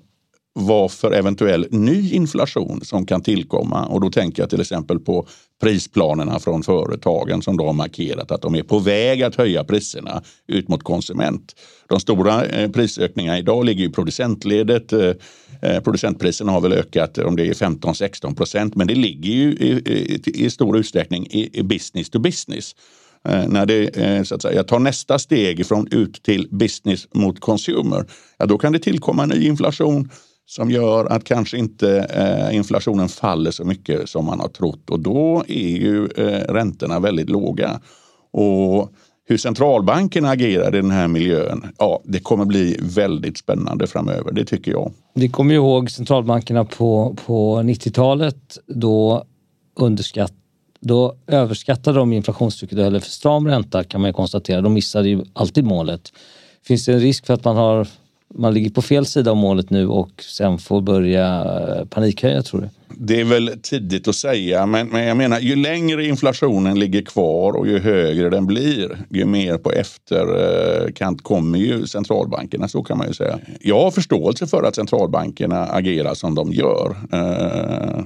vad 0.55 0.93
för 0.93 1.13
eventuell 1.13 1.67
ny 1.71 2.13
inflation 2.13 2.81
som 2.85 3.07
kan 3.07 3.23
tillkomma. 3.23 3.87
Och 3.87 4.01
då 4.01 4.11
tänker 4.11 4.43
jag 4.43 4.51
till 4.51 4.61
exempel 4.61 4.99
på 4.99 5.27
prisplanerna 5.61 6.39
från 6.39 6.63
företagen 6.63 7.43
som 7.43 7.57
då 7.57 7.67
har 7.67 7.73
markerat 7.73 8.31
att 8.31 8.43
de 8.43 8.55
är 8.55 8.63
på 8.63 8.79
väg 8.79 9.23
att 9.23 9.35
höja 9.35 9.65
priserna 9.65 10.23
ut 10.47 10.69
mot 10.69 10.83
konsument. 10.83 11.57
De 11.89 12.01
stora 12.01 12.45
eh, 12.45 12.71
prisökningarna 12.71 13.39
idag 13.39 13.65
ligger 13.65 13.85
i 13.85 13.89
producentledet. 13.89 14.93
Eh, 14.93 15.13
eh, 15.63 15.81
producentpriserna 15.81 16.53
har 16.53 16.61
väl 16.61 16.73
ökat 16.73 17.19
om 17.19 17.37
det 17.37 17.47
är 17.47 17.55
15-16 17.55 18.35
procent 18.35 18.75
men 18.75 18.87
det 18.87 18.95
ligger 18.95 19.31
ju 19.31 19.53
i, 19.53 19.71
i, 19.71 20.45
i 20.45 20.51
stor 20.51 20.79
utsträckning 20.79 21.27
i, 21.27 21.59
i 21.59 21.63
business 21.63 22.11
to 22.11 22.19
business 22.19 22.75
när 23.49 23.67
det 23.67 24.29
så 24.29 24.35
att 24.35 24.43
säga, 24.43 24.65
tar 24.65 24.79
nästa 24.79 25.19
steg 25.19 25.67
från 25.67 25.89
ut 25.91 26.23
till 26.23 26.49
business 26.51 27.09
mot 27.15 27.41
consumer, 27.41 28.05
ja, 28.39 28.47
då 28.47 28.59
kan 28.59 28.73
det 28.73 28.79
tillkomma 28.79 29.27
ny 29.27 29.47
inflation 29.47 30.11
som 30.47 30.71
gör 30.71 31.05
att 31.05 31.25
kanske 31.25 31.59
inte 31.59 31.99
eh, 31.99 32.57
inflationen 32.57 33.09
faller 33.09 33.51
så 33.51 33.65
mycket 33.65 34.09
som 34.09 34.25
man 34.25 34.41
har 34.41 34.49
trott 34.49 34.91
och 34.91 35.01
då 35.01 35.45
är 35.49 35.77
ju 35.77 36.09
eh, 36.17 36.53
räntorna 36.53 37.01
väldigt 37.01 37.31
låga. 37.31 37.81
Och 38.33 38.93
hur 39.29 39.37
centralbanken 39.37 40.25
agerar 40.25 40.75
i 40.75 40.81
den 40.81 40.91
här 40.91 41.09
miljön, 41.09 41.75
ja, 41.79 42.01
det 42.05 42.21
kommer 42.21 42.45
bli 42.45 42.77
väldigt 42.81 43.39
spännande 43.39 43.87
framöver. 43.87 44.33
Det 44.33 44.45
tycker 44.45 44.71
jag. 44.71 44.93
Vi 45.15 45.29
kommer 45.29 45.55
ihåg 45.55 45.91
centralbankerna 45.91 46.65
på, 46.65 47.17
på 47.27 47.57
90-talet. 47.57 48.59
Då, 48.67 49.25
underskatt, 49.77 50.33
då 50.81 51.17
överskattade 51.27 51.99
de 51.99 52.13
inflationstrycket 52.13 52.79
och 52.79 52.85
höll 52.85 53.01
för 53.01 53.11
stram 53.11 53.49
ränta 53.49 53.85
kan 53.85 54.01
man 54.01 54.13
konstatera. 54.13 54.61
De 54.61 54.73
missade 54.73 55.09
ju 55.09 55.25
alltid 55.33 55.65
målet. 55.65 56.13
Finns 56.67 56.85
det 56.85 56.93
en 56.93 57.01
risk 57.01 57.27
för 57.27 57.35
att 57.35 57.45
man 57.45 57.57
har 57.57 57.89
man 58.35 58.55
ligger 58.55 58.71
på 58.71 58.83
fel 58.83 59.07
sida 59.07 59.31
av 59.31 59.37
målet 59.37 59.71
nu 59.71 59.87
och 59.87 60.23
sen 60.23 60.59
får 60.59 60.81
börja 60.81 61.45
eh, 61.79 61.85
panikhöja 61.85 62.43
tror 62.43 62.61
du? 62.61 62.69
Det 62.97 63.21
är 63.21 63.25
väl 63.25 63.51
tidigt 63.62 64.09
att 64.09 64.15
säga, 64.15 64.67
men, 64.67 64.89
men 64.89 65.05
jag 65.05 65.17
menar 65.17 65.41
ju 65.41 65.57
längre 65.57 66.07
inflationen 66.07 66.79
ligger 66.79 67.03
kvar 67.03 67.53
och 67.53 67.67
ju 67.67 67.79
högre 67.79 68.31
den 68.31 68.47
blir, 68.47 68.99
ju 69.11 69.25
mer 69.25 69.59
på 69.59 69.73
efterkant 69.73 71.21
eh, 71.21 71.23
kommer 71.23 71.59
ju 71.59 71.87
centralbankerna, 71.87 72.69
så 72.69 72.83
kan 72.83 72.99
man 72.99 73.07
ju 73.07 73.15
säga. 73.15 73.39
Jag 73.61 73.81
har 73.81 73.91
förståelse 73.91 74.47
för 74.47 74.62
att 74.62 74.75
centralbankerna 74.75 75.67
agerar 75.67 76.15
som 76.15 76.35
de 76.35 76.53
gör. 76.53 76.97
Eh, 77.12 78.05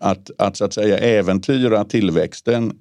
att, 0.00 0.30
att 0.38 0.56
så 0.56 0.64
att 0.64 0.74
säga 0.74 0.98
äventyra 0.98 1.84
tillväxten 1.84 2.72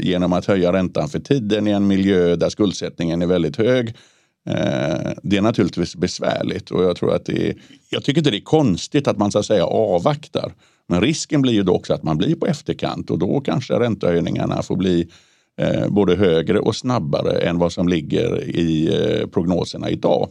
genom 0.00 0.32
att 0.32 0.46
höja 0.46 0.72
räntan 0.72 1.08
för 1.08 1.18
tiden 1.18 1.68
i 1.68 1.70
en 1.70 1.86
miljö 1.86 2.36
där 2.36 2.48
skuldsättningen 2.48 3.22
är 3.22 3.26
väldigt 3.26 3.56
hög 3.56 3.94
Eh, 4.48 5.12
det 5.22 5.36
är 5.36 5.42
naturligtvis 5.42 5.96
besvärligt 5.96 6.70
och 6.70 6.84
jag 6.84 6.96
tror 6.96 7.14
att 7.14 7.24
det 7.24 7.48
är, 7.48 7.54
jag 7.90 8.04
tycker 8.04 8.20
inte 8.20 8.30
det 8.30 8.36
är 8.36 8.40
konstigt 8.40 9.08
att 9.08 9.18
man 9.18 9.32
så 9.32 9.38
att 9.38 9.46
säga 9.46 9.64
avvaktar. 9.64 10.52
Men 10.88 11.00
risken 11.00 11.42
blir 11.42 11.52
ju 11.52 11.62
då 11.62 11.72
också 11.72 11.94
att 11.94 12.02
man 12.02 12.16
blir 12.16 12.34
på 12.34 12.46
efterkant 12.46 13.10
och 13.10 13.18
då 13.18 13.40
kanske 13.40 13.74
räntehöjningarna 13.74 14.62
får 14.62 14.76
bli 14.76 15.08
eh, 15.60 15.88
både 15.88 16.16
högre 16.16 16.60
och 16.60 16.76
snabbare 16.76 17.38
än 17.38 17.58
vad 17.58 17.72
som 17.72 17.88
ligger 17.88 18.44
i 18.44 18.88
eh, 18.88 19.26
prognoserna 19.26 19.90
idag. 19.90 20.28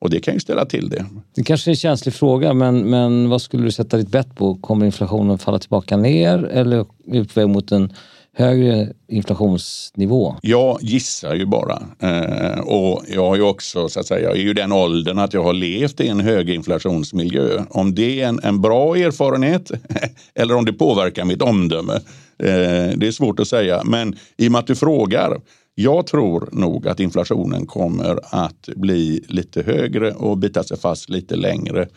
Och 0.00 0.10
det 0.10 0.20
kan 0.20 0.34
ju 0.34 0.40
ställa 0.40 0.64
till 0.64 0.88
det. 0.88 1.06
Det 1.34 1.42
kanske 1.42 1.70
är 1.70 1.72
en 1.72 1.76
känslig 1.76 2.14
fråga, 2.14 2.54
men, 2.54 2.90
men 2.90 3.28
vad 3.28 3.42
skulle 3.42 3.64
du 3.64 3.72
sätta 3.72 3.96
ditt 3.96 4.08
bett 4.08 4.36
på? 4.36 4.54
Kommer 4.54 4.86
inflationen 4.86 5.38
falla 5.38 5.58
tillbaka 5.58 5.96
ner 5.96 6.44
eller 6.44 6.86
är 7.06 7.24
på 7.24 7.40
väg 7.40 7.48
mot 7.48 7.72
en 7.72 7.92
högre 8.36 8.92
inflationsnivå? 9.08 10.36
Jag 10.42 10.78
gissar 10.82 11.34
ju 11.34 11.46
bara. 11.46 11.82
Eh, 11.98 12.60
och 12.60 13.02
jag 13.08 13.28
har 13.28 13.36
ju 13.36 13.42
också, 13.42 13.88
så 13.88 14.00
att 14.00 14.06
säga, 14.06 14.20
jag 14.20 14.32
är 14.32 14.42
ju 14.42 14.54
den 14.54 14.72
åldern 14.72 15.18
att 15.18 15.34
jag 15.34 15.42
har 15.42 15.52
levt 15.52 16.00
i 16.00 16.08
en 16.08 16.20
höginflationsmiljö. 16.20 17.64
Om 17.70 17.94
det 17.94 18.20
är 18.20 18.28
en, 18.28 18.40
en 18.42 18.60
bra 18.60 18.96
erfarenhet 18.96 19.70
eller 20.34 20.56
om 20.56 20.64
det 20.64 20.72
påverkar 20.72 21.24
mitt 21.24 21.42
omdöme, 21.42 21.94
eh, 22.38 22.96
det 22.96 23.06
är 23.06 23.12
svårt 23.12 23.40
att 23.40 23.48
säga. 23.48 23.82
Men 23.84 24.16
i 24.36 24.48
och 24.48 24.52
med 24.52 24.58
att 24.58 24.66
du 24.66 24.74
frågar, 24.74 25.40
jag 25.74 26.06
tror 26.06 26.48
nog 26.52 26.88
att 26.88 27.00
inflationen 27.00 27.66
kommer 27.66 28.20
att 28.22 28.68
bli 28.76 29.24
lite 29.28 29.62
högre 29.62 30.12
och 30.12 30.38
bita 30.38 30.62
sig 30.62 30.78
fast 30.78 31.08
lite 31.10 31.36
längre 31.36 31.88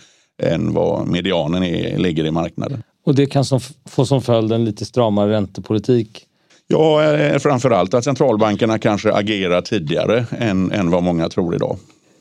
än 0.42 0.74
vad 0.74 1.08
medianen 1.08 1.64
är, 1.64 1.98
ligger 1.98 2.26
i 2.26 2.32
marknaden. 2.32 2.84
Och 3.06 3.16
det 3.16 3.26
kan 3.26 3.46
som, 3.46 3.60
få 3.86 4.06
som 4.06 4.22
följd 4.22 4.52
en 4.52 4.66
lite 4.66 4.86
stramare 4.86 5.32
räntepolitik? 5.32 6.28
Ja, 6.68 7.14
eh, 7.14 7.40
framför 7.40 7.72
allt 7.72 7.94
att 7.94 8.04
centralbankerna 8.04 8.80
kanske 8.80 9.14
agerar 9.14 9.62
tidigare 9.62 10.26
än, 10.32 10.72
än 10.72 10.90
vad 10.90 11.04
många 11.04 11.30
tror 11.30 11.56
idag. 11.56 11.78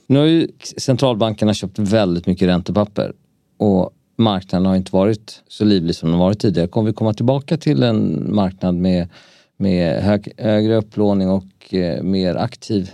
Nu 0.07 0.19
har 0.19 0.27
ju 0.27 0.49
centralbankerna 0.77 1.55
köpt 1.55 1.79
väldigt 1.79 2.27
mycket 2.27 2.49
räntepapper 2.49 3.13
och 3.59 3.91
marknaden 4.19 4.67
har 4.67 4.77
inte 4.77 4.97
varit 4.97 5.43
så 5.49 5.65
livlig 5.65 5.95
som 5.95 6.11
den 6.11 6.19
varit 6.19 6.41
tidigare. 6.41 6.69
Kommer 6.69 6.91
vi 6.91 6.95
komma 6.95 7.15
tillbaka 7.15 7.57
till 7.57 7.83
en 7.83 8.27
marknad 8.35 8.75
med, 8.75 9.09
med 9.57 10.03
hög, 10.03 10.33
högre 10.39 10.77
upplåning 10.77 11.31
och 11.31 11.75
eh, 11.75 12.03
mer 12.03 12.35
aktiv 12.35 12.91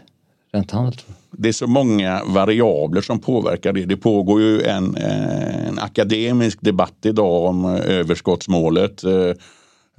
räntehandel? 0.52 0.94
Tror 0.94 1.14
det 1.38 1.48
är 1.48 1.52
så 1.52 1.66
många 1.66 2.22
variabler 2.24 3.00
som 3.00 3.18
påverkar 3.20 3.72
det. 3.72 3.84
Det 3.84 3.96
pågår 3.96 4.40
ju 4.40 4.62
en, 4.62 4.96
en 4.96 5.78
akademisk 5.78 6.58
debatt 6.60 6.98
idag 7.04 7.44
om 7.44 7.64
eh, 7.64 7.98
överskottsmålet. 7.98 9.04
Eh, 9.04 9.32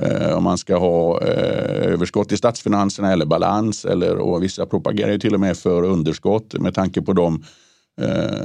eh, 0.08 0.38
om 0.38 0.44
man 0.44 0.58
ska 0.58 0.78
ha 0.78 1.22
eh, 1.22 1.94
överskott 1.94 2.32
i 2.32 2.38
statsfinanserna 2.38 3.14
eller 3.14 3.26
balans. 3.26 3.86
Eller, 3.86 4.16
och 4.16 4.44
vissa 4.44 4.66
propagerar 4.66 5.12
ju 5.12 5.20
till 5.20 5.34
och 5.34 5.40
med 5.40 5.58
för 5.58 5.84
underskott 5.84 6.54
med 6.60 6.76
tanke 6.76 7.02
på 7.02 7.14
de 7.14 7.44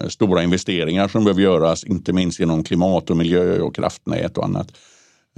stora 0.08 0.42
investeringar 0.42 1.08
som 1.08 1.24
behöver 1.24 1.42
göras, 1.42 1.84
inte 1.84 2.12
minst 2.12 2.40
inom 2.40 2.64
klimat 2.64 3.10
och 3.10 3.16
miljö 3.16 3.60
och 3.60 3.74
kraftnät 3.74 4.38
och 4.38 4.44
annat. 4.44 4.72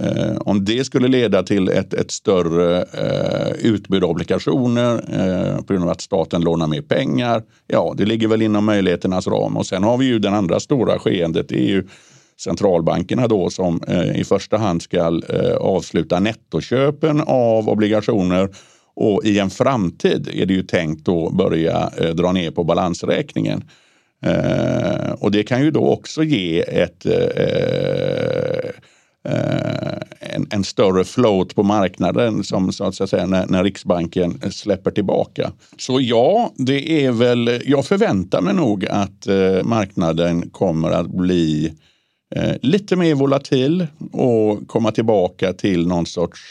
Eh, 0.03 0.37
om 0.39 0.65
det 0.65 0.85
skulle 0.85 1.07
leda 1.07 1.43
till 1.43 1.69
ett, 1.69 1.93
ett 1.93 2.11
större 2.11 2.81
eh, 2.81 3.51
utbud 3.59 4.03
av 4.03 4.09
obligationer 4.09 4.93
eh, 4.95 5.57
på 5.57 5.73
grund 5.73 5.83
av 5.83 5.89
att 5.89 6.01
staten 6.01 6.41
lånar 6.41 6.67
mer 6.67 6.81
pengar, 6.81 7.43
ja, 7.67 7.93
det 7.97 8.05
ligger 8.05 8.27
väl 8.27 8.41
inom 8.41 8.65
möjligheternas 8.65 9.27
ram. 9.27 9.57
Och 9.57 9.65
sen 9.65 9.83
har 9.83 9.97
vi 9.97 10.05
ju 10.05 10.19
den 10.19 10.33
andra 10.33 10.59
stora 10.59 10.99
skeendet, 10.99 11.49
det 11.49 11.59
är 11.59 11.69
ju 11.69 11.87
centralbankerna 12.39 13.27
då 13.27 13.49
som 13.49 13.81
eh, 13.87 14.19
i 14.19 14.23
första 14.23 14.57
hand 14.57 14.81
ska 14.81 15.21
eh, 15.29 15.55
avsluta 15.55 16.19
nettoköpen 16.19 17.21
av 17.27 17.69
obligationer 17.69 18.49
och 18.95 19.25
i 19.25 19.39
en 19.39 19.49
framtid 19.49 20.29
är 20.33 20.45
det 20.45 20.53
ju 20.53 20.63
tänkt 20.63 21.09
att 21.09 21.33
börja 21.33 21.91
eh, 21.97 22.09
dra 22.09 22.31
ner 22.31 22.51
på 22.51 22.63
balansräkningen. 22.63 23.63
Eh, 24.25 25.11
och 25.19 25.31
det 25.31 25.43
kan 25.43 25.61
ju 25.61 25.71
då 25.71 25.89
också 25.89 26.23
ge 26.23 26.61
ett 26.61 27.05
Eh, 29.27 29.33
eh 29.33 29.56
en, 30.37 30.47
en, 30.49 30.63
större 30.63 31.03
float 31.03 31.55
på 31.55 31.63
marknaden 31.63 32.43
som 32.43 32.71
så 32.71 32.83
att 32.83 32.95
säga 32.95 33.25
när, 33.25 33.47
när, 33.47 33.63
Riksbanken 33.63 34.51
släpper 34.51 34.91
tillbaka. 34.91 35.51
Så 35.77 36.01
ja, 36.01 36.53
det 36.55 37.05
är 37.05 37.11
väl, 37.11 37.61
jag 37.65 37.85
förväntar 37.85 38.41
mig 38.41 38.53
nog 38.53 38.85
att 38.85 39.27
eh, 39.27 39.63
marknaden 39.63 40.49
kommer 40.49 40.91
att 40.91 41.07
bli 41.07 41.73
eh, 42.35 42.55
lite 42.61 42.95
mer 42.95 43.15
volatil 43.15 43.87
och 44.11 44.67
komma 44.67 44.91
tillbaka 44.91 45.53
till 45.53 45.87
någon 45.87 46.05
sorts 46.05 46.41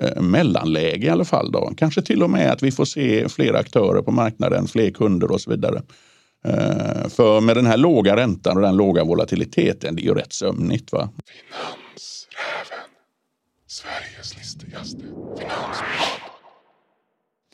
eh, 0.00 0.22
mellanläge 0.22 1.06
i 1.06 1.10
alla 1.10 1.24
fall. 1.24 1.52
Då. 1.52 1.72
Kanske 1.76 2.02
till 2.02 2.22
och 2.22 2.30
med 2.30 2.52
att 2.52 2.62
vi 2.62 2.70
får 2.70 2.84
se 2.84 3.28
fler 3.28 3.54
aktörer 3.54 4.02
på 4.02 4.10
marknaden, 4.10 4.68
fler 4.68 4.90
kunder 4.90 5.30
och 5.30 5.40
så 5.40 5.50
vidare. 5.50 5.82
Eh, 6.44 7.08
för 7.08 7.40
med 7.40 7.56
den 7.56 7.66
här 7.66 7.76
låga 7.76 8.16
räntan 8.16 8.56
och 8.56 8.62
den 8.62 8.76
låga 8.76 9.04
volatiliteten, 9.04 9.96
det 9.96 10.02
är 10.02 10.04
ju 10.04 10.14
rätt 10.14 10.32
sömnigt. 10.32 10.92
Va? 10.92 11.08
Finansräven. 11.98 12.87
Sveriges 13.78 14.36
listigaste 14.36 15.02
finansman. 15.38 16.30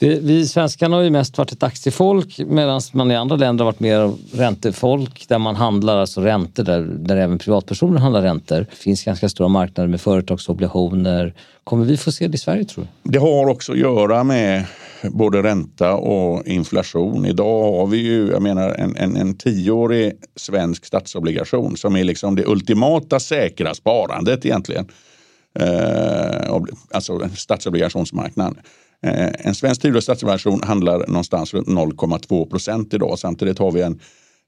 Vi 0.01 0.49
svenskarna 0.49 0.97
har 0.97 1.03
ju 1.03 1.11
mest 1.11 1.39
varit 1.39 1.53
ett 1.53 1.63
aktiefolk 1.63 2.41
medan 2.47 2.81
man 2.93 3.11
i 3.11 3.17
andra 3.17 3.37
länder 3.37 3.65
har 3.65 3.73
varit 3.73 3.81
mer 3.81 4.13
räntefolk 4.33 5.25
där 5.29 5.39
man 5.39 5.57
handlar 5.57 5.97
alltså 5.97 6.21
räntor, 6.21 6.65
där, 6.65 6.81
där 6.81 7.17
även 7.17 7.39
privatpersoner 7.39 7.99
handlar 7.99 8.23
räntor. 8.23 8.67
Det 8.71 8.77
finns 8.77 9.05
ganska 9.05 9.29
stora 9.29 9.49
marknader 9.49 9.89
med 9.89 10.01
företagsobligationer. 10.01 11.35
Kommer 11.65 11.85
vi 11.85 11.97
få 11.97 12.13
se 12.13 12.29
det 12.29 12.35
i 12.35 12.39
Sverige 12.39 12.65
tror 12.65 12.87
du? 13.03 13.11
Det 13.11 13.19
har 13.19 13.49
också 13.49 13.73
att 13.73 13.79
göra 13.79 14.25
med 14.25 14.65
både 15.03 15.43
ränta 15.43 15.95
och 15.95 16.47
inflation. 16.47 17.27
Idag 17.27 17.73
har 17.79 17.87
vi 17.87 17.97
ju, 17.97 18.29
jag 18.31 18.43
menar 18.43 18.71
en, 18.71 18.97
en, 18.97 19.17
en 19.17 19.37
tioårig 19.37 20.13
svensk 20.37 20.85
statsobligation 20.85 21.77
som 21.77 21.97
är 21.97 22.05
liksom 22.05 22.37
det 22.37 22.47
ultimata 22.47 23.21
säkra 23.21 23.75
sparandet 23.75 24.47
egentligen. 24.47 24.89
Eh, 25.61 26.61
alltså 26.91 27.29
statsobligationsmarknaden. 27.37 28.59
Eh, 29.03 29.29
en 29.39 29.55
svensk 29.55 29.83
tioårig 29.83 30.03
statsobligation 30.03 30.63
handlar 30.63 30.99
någonstans 31.07 31.55
runt 31.55 31.69
0,2 31.69 32.51
procent 32.51 32.95
idag. 32.95 33.19
Samtidigt 33.19 33.59
har 33.59 33.73
vi 33.73 33.83
en 33.83 34.01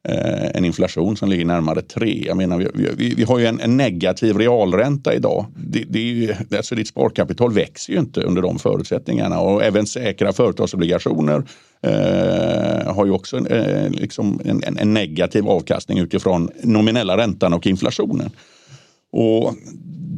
Eh, 0.09 0.51
en 0.55 0.65
inflation 0.65 1.17
som 1.17 1.29
ligger 1.29 1.45
närmare 1.45 1.83
3. 1.83 2.25
Jag 2.27 2.37
menar, 2.37 2.59
vi, 2.75 2.91
vi, 2.97 3.15
vi 3.15 3.25
har 3.25 3.39
ju 3.39 3.47
en, 3.47 3.61
en, 3.61 3.77
negativ 3.77 4.39
realränta 4.39 5.15
idag. 5.15 5.47
Det, 5.57 5.85
det 5.89 5.99
är 5.99 6.03
ju, 6.03 6.35
alltså 6.57 6.75
ditt 6.75 6.89
sparkapital 6.89 7.53
växer 7.53 7.93
ju 7.93 7.99
inte 7.99 8.21
under 8.21 8.43
de 8.43 8.59
förutsättningarna 8.59 9.41
och 9.41 9.65
även 9.65 9.87
säkra 9.87 10.33
företagsobligationer 10.33 11.43
eh, 11.83 12.95
har 12.95 13.07
ju 13.07 13.11
också 13.11 13.49
eh, 13.49 13.91
liksom 13.91 14.41
en, 14.45 14.79
en, 14.79 14.95
negativ 14.95 15.49
avkastning 15.49 15.99
utifrån 15.99 16.51
nominella 16.63 17.17
räntan 17.17 17.53
och 17.53 17.67
inflationen. 17.67 18.31
Och 19.13 19.55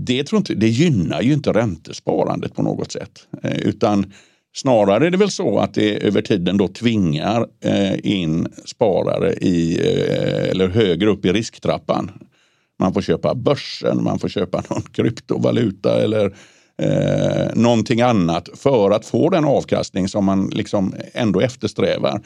det, 0.09 0.25
tror 0.25 0.39
inte, 0.39 0.55
det 0.55 0.69
gynnar 0.69 1.23
ju 1.23 1.33
inte 1.33 1.53
räntesparandet 1.53 2.55
på 2.55 2.63
något 2.63 2.93
sätt. 2.93 3.27
Eh, 3.43 3.59
utan 3.59 4.13
Snarare 4.57 5.07
är 5.07 5.11
det 5.11 5.17
väl 5.17 5.31
så 5.31 5.59
att 5.59 5.75
det 5.75 6.07
över 6.07 6.23
tiden 6.23 6.57
då 6.57 6.69
tvingar 6.69 7.47
eh, 7.65 8.07
in 8.07 8.49
sparare 8.65 9.33
i, 9.33 9.79
eh, 9.79 10.51
eller 10.51 10.69
högre 10.69 11.11
upp 11.11 11.25
i 11.25 11.33
risktrappan. 11.33 12.11
Man 12.79 12.95
får 12.95 13.03
köpa 13.03 13.35
börsen, 13.35 14.05
man 14.05 14.19
får 14.19 14.29
köpa 14.29 14.63
någon 14.71 14.83
kryptovaluta 14.83 16.03
eller 16.03 16.37
eh, 16.83 17.55
någonting 17.55 18.01
annat 18.01 18.49
för 18.55 18.91
att 18.91 19.07
få 19.07 19.31
den 19.31 19.45
avkastning 19.45 20.09
som 20.09 20.25
man 20.25 20.51
liksom 20.55 20.95
ändå 21.13 21.41
eftersträvar. 21.41 22.21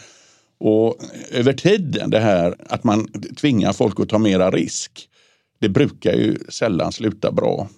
Och 0.60 0.96
över 1.30 1.52
tiden, 1.52 2.10
det 2.10 2.20
här 2.20 2.54
att 2.68 2.84
man 2.84 3.08
tvingar 3.40 3.72
folk 3.72 4.00
att 4.00 4.08
ta 4.08 4.18
mera 4.18 4.50
risk, 4.50 5.08
det 5.62 5.68
brukar 5.68 6.12
ju 6.12 6.38
sällan 6.48 6.92
sluta 6.92 7.32
bra. 7.32 7.68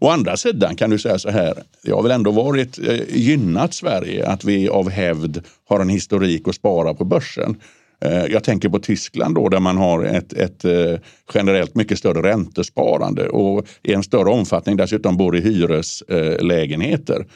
Å 0.00 0.08
andra 0.08 0.36
sidan 0.36 0.76
kan 0.76 0.90
du 0.90 0.98
säga 0.98 1.18
så 1.18 1.30
här, 1.30 1.54
det 1.82 1.92
har 1.92 2.02
väl 2.02 2.12
ändå 2.12 2.30
varit 2.30 2.78
eh, 2.78 3.16
gynnat 3.16 3.74
Sverige 3.74 4.26
att 4.26 4.44
vi 4.44 4.68
av 4.68 4.90
hävd 4.90 5.44
har 5.68 5.80
en 5.80 5.88
historik 5.88 6.48
att 6.48 6.54
spara 6.54 6.94
på 6.94 7.04
börsen. 7.04 7.56
Eh, 8.04 8.24
jag 8.26 8.44
tänker 8.44 8.68
på 8.68 8.78
Tyskland 8.78 9.34
då, 9.34 9.48
där 9.48 9.60
man 9.60 9.76
har 9.76 10.04
ett, 10.04 10.32
ett 10.32 10.64
eh, 10.64 10.98
generellt 11.34 11.74
mycket 11.74 11.98
större 11.98 12.22
räntesparande 12.22 13.28
och 13.28 13.66
i 13.82 13.92
en 13.92 14.02
större 14.02 14.28
omfattning 14.28 14.76
dessutom 14.76 15.16
bor 15.16 15.36
i 15.36 15.40
hyreslägenheter. 15.40 17.26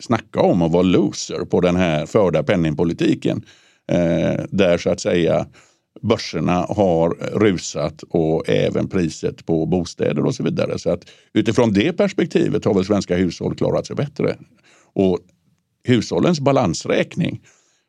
Snacka 0.00 0.40
om 0.40 0.62
att 0.62 0.72
vara 0.72 0.82
loser 0.82 1.44
på 1.44 1.60
den 1.60 1.76
här 1.76 2.06
förda 2.06 2.42
penningpolitiken. 2.42 3.42
Eh, 3.92 4.44
där 4.50 4.78
så 4.78 4.90
att 4.90 5.00
säga 5.00 5.46
börserna 6.02 6.52
har 6.52 7.10
rusat 7.38 8.02
och 8.02 8.48
även 8.48 8.88
priset 8.88 9.46
på 9.46 9.66
bostäder 9.66 10.24
och 10.24 10.34
så 10.34 10.42
vidare. 10.42 10.78
Så 10.78 10.90
att 10.90 11.10
utifrån 11.32 11.72
det 11.72 11.92
perspektivet 11.92 12.64
har 12.64 12.74
väl 12.74 12.84
svenska 12.84 13.16
hushåll 13.16 13.56
klarat 13.56 13.86
sig 13.86 13.96
bättre. 13.96 14.36
Och 14.94 15.18
hushållens 15.84 16.40
balansräkning 16.40 17.40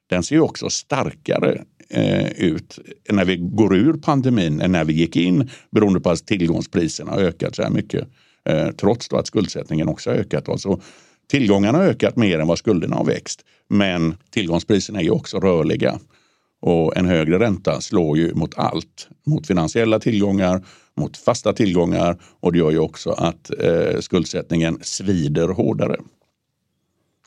den 0.09 0.23
ser 0.23 0.35
ju 0.35 0.41
också 0.41 0.69
starkare 0.69 1.63
eh, 1.89 2.31
ut 2.31 2.79
när 3.09 3.25
vi 3.25 3.37
går 3.37 3.75
ur 3.75 3.93
pandemin 3.93 4.61
än 4.61 4.71
när 4.71 4.85
vi 4.85 4.93
gick 4.93 5.15
in 5.15 5.49
beroende 5.71 5.99
på 5.99 6.09
att 6.09 6.27
tillgångspriserna 6.27 7.11
har 7.11 7.19
ökat 7.19 7.55
så 7.55 7.63
här 7.63 7.69
mycket. 7.69 8.07
Eh, 8.49 8.67
trots 8.71 9.13
att 9.13 9.27
skuldsättningen 9.27 9.87
också 9.87 10.09
har 10.09 10.17
ökat. 10.17 10.49
Alltså, 10.49 10.81
tillgångarna 11.29 11.77
har 11.77 11.85
ökat 11.85 12.15
mer 12.15 12.39
än 12.39 12.47
vad 12.47 12.57
skulderna 12.57 12.95
har 12.95 13.05
växt. 13.05 13.41
Men 13.69 14.15
tillgångspriserna 14.31 14.99
är 14.99 15.03
ju 15.03 15.09
också 15.09 15.39
rörliga. 15.39 15.99
Och 16.61 16.97
en 16.97 17.05
högre 17.05 17.39
ränta 17.39 17.81
slår 17.81 18.17
ju 18.17 18.33
mot 18.33 18.57
allt. 18.57 19.09
Mot 19.25 19.47
finansiella 19.47 19.99
tillgångar, 19.99 20.65
mot 20.97 21.17
fasta 21.17 21.53
tillgångar 21.53 22.17
och 22.39 22.53
det 22.53 22.59
gör 22.59 22.71
ju 22.71 22.79
också 22.79 23.09
att 23.09 23.51
eh, 23.59 23.99
skuldsättningen 23.99 24.79
svider 24.81 25.47
hårdare. 25.47 25.97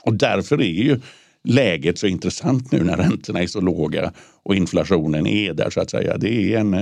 Och 0.02 0.14
därför 0.14 0.60
är 0.60 0.82
ju 0.82 1.00
läget 1.44 1.98
så 1.98 2.06
intressant 2.06 2.72
nu 2.72 2.84
när 2.84 2.96
räntorna 2.96 3.42
är 3.42 3.46
så 3.46 3.60
låga 3.60 4.12
och 4.42 4.54
inflationen 4.54 5.26
är 5.26 5.54
där 5.54 5.70
så 5.70 5.80
att 5.80 5.90
säga. 5.90 6.16
Det 6.18 6.54
är 6.54 6.58
en, 6.58 6.74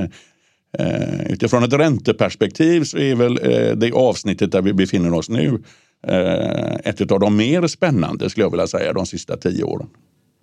eh, 0.78 1.31
utifrån 1.31 1.64
ett 1.64 1.73
ränteperspektiv 1.73 2.85
så 2.85 2.99
är 2.99 3.14
väl 3.14 3.38
eh, 3.43 3.76
det 3.76 3.93
avsnittet 3.93 4.52
där 4.52 4.62
vi 4.62 4.73
befinner 4.73 5.14
oss 5.14 5.28
nu 5.28 5.62
eh, 6.07 6.75
ett 6.85 7.12
av 7.12 7.21
de 7.21 7.37
mer 7.37 7.67
spännande 7.67 8.31
skulle 8.31 8.45
jag 8.45 8.50
vilja 8.50 8.67
säga 8.67 8.93
de 8.93 9.07
sista 9.07 9.37
tio 9.37 9.64
åren 9.64 9.88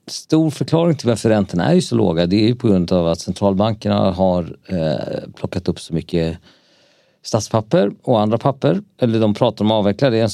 stor 0.08 0.50
förklaring 0.50 0.98
till 0.98 1.10
varför 1.10 1.30
räntorna 1.30 1.74
är 1.74 1.82
så 1.82 1.96
låga 1.96 2.26
det 2.26 2.36
är 2.36 2.48
ju 2.48 2.56
på 2.56 2.68
grund 2.68 2.92
av 2.92 3.08
att 3.08 3.20
centralbankerna 3.20 4.12
har 4.12 4.58
eh, 4.68 5.30
plockat 5.36 5.68
upp 5.68 5.80
så 5.80 5.94
mycket 5.94 6.38
statspapper 7.24 7.92
och 8.04 8.22
andra 8.22 8.38
papper. 8.38 8.82
Eller 9.02 9.20
de 9.20 9.34
pratar 9.34 9.66
om 9.66 9.72
att 9.72 9.76
avveckla 9.76 10.10
det, 10.10 10.30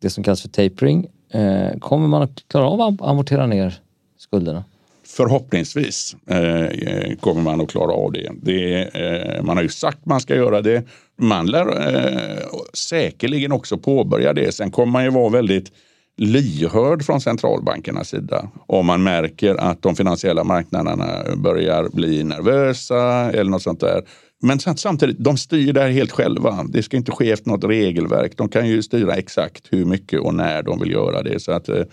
det 0.00 0.10
som 0.10 0.24
kallas 0.24 0.42
för 0.42 0.48
tapering. 0.48 1.06
Eh, 1.30 1.78
kommer 1.78 2.08
man 2.08 2.22
att 2.22 2.44
klara 2.48 2.66
av 2.66 2.80
att 2.80 3.02
amortera 3.02 3.46
ner 3.46 3.80
skulderna? 4.18 4.64
Förhoppningsvis 5.06 6.16
eh, 6.26 7.16
kommer 7.20 7.42
man 7.42 7.60
att 7.60 7.70
klara 7.70 7.92
av 7.92 8.12
det. 8.12 8.30
det 8.42 8.82
eh, 8.82 9.42
man 9.42 9.56
har 9.56 9.62
ju 9.62 9.68
sagt 9.68 9.98
att 9.98 10.06
man 10.06 10.20
ska 10.20 10.36
göra 10.36 10.62
det. 10.62 10.84
Man 11.16 11.46
lär 11.46 11.94
eh, 11.94 12.38
säkerligen 12.72 13.52
också 13.52 13.78
påbörja 13.78 14.32
det. 14.32 14.54
Sen 14.54 14.70
kommer 14.70 14.92
man 14.92 15.04
ju 15.04 15.10
vara 15.10 15.28
väldigt 15.28 15.72
lyhörd 16.16 17.02
från 17.02 17.20
centralbankernas 17.20 18.08
sida. 18.08 18.48
Om 18.66 18.86
man 18.86 19.02
märker 19.02 19.54
att 19.54 19.82
de 19.82 19.96
finansiella 19.96 20.44
marknaderna 20.44 21.36
börjar 21.36 21.88
bli 21.92 22.24
nervösa 22.24 23.30
eller 23.32 23.50
något 23.50 23.62
sånt 23.62 23.80
där. 23.80 24.02
Men 24.42 24.58
samtidigt, 24.58 25.18
de 25.18 25.36
styr 25.36 25.72
det 25.72 25.80
här 25.80 25.90
helt 25.90 26.12
själva. 26.12 26.64
Det 26.68 26.82
ska 26.82 26.96
inte 26.96 27.12
ske 27.12 27.30
efter 27.30 27.50
något 27.50 27.64
regelverk. 27.64 28.36
De 28.36 28.48
kan 28.48 28.68
ju 28.68 28.82
styra 28.82 29.14
exakt 29.14 29.66
hur 29.70 29.84
mycket 29.84 30.20
och 30.20 30.34
när 30.34 30.62
de 30.62 30.80
vill 30.80 30.90
göra 30.90 31.22
det. 31.22 31.40
Så 31.40 31.52
att, 31.52 31.68
eh, 31.68 31.84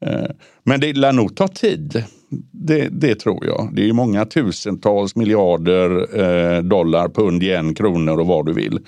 eh 0.00 0.30
men 0.64 0.80
det 0.80 0.92
lär 0.92 1.12
nog 1.12 1.36
ta 1.36 1.48
tid. 1.48 2.04
Det, 2.50 2.88
det, 2.88 3.14
tror 3.14 3.46
jag. 3.46 3.70
Det 3.72 3.88
är 3.88 3.92
många 3.92 4.24
tusentals 4.24 5.16
miljarder 5.16 6.20
eh, 6.20 6.62
dollar, 6.62 7.08
pund, 7.08 7.42
yen, 7.42 7.74
kronor 7.74 8.20
och 8.20 8.26
vad 8.26 8.46
du 8.46 8.52
vill 8.52 8.78
Eh, 8.78 8.82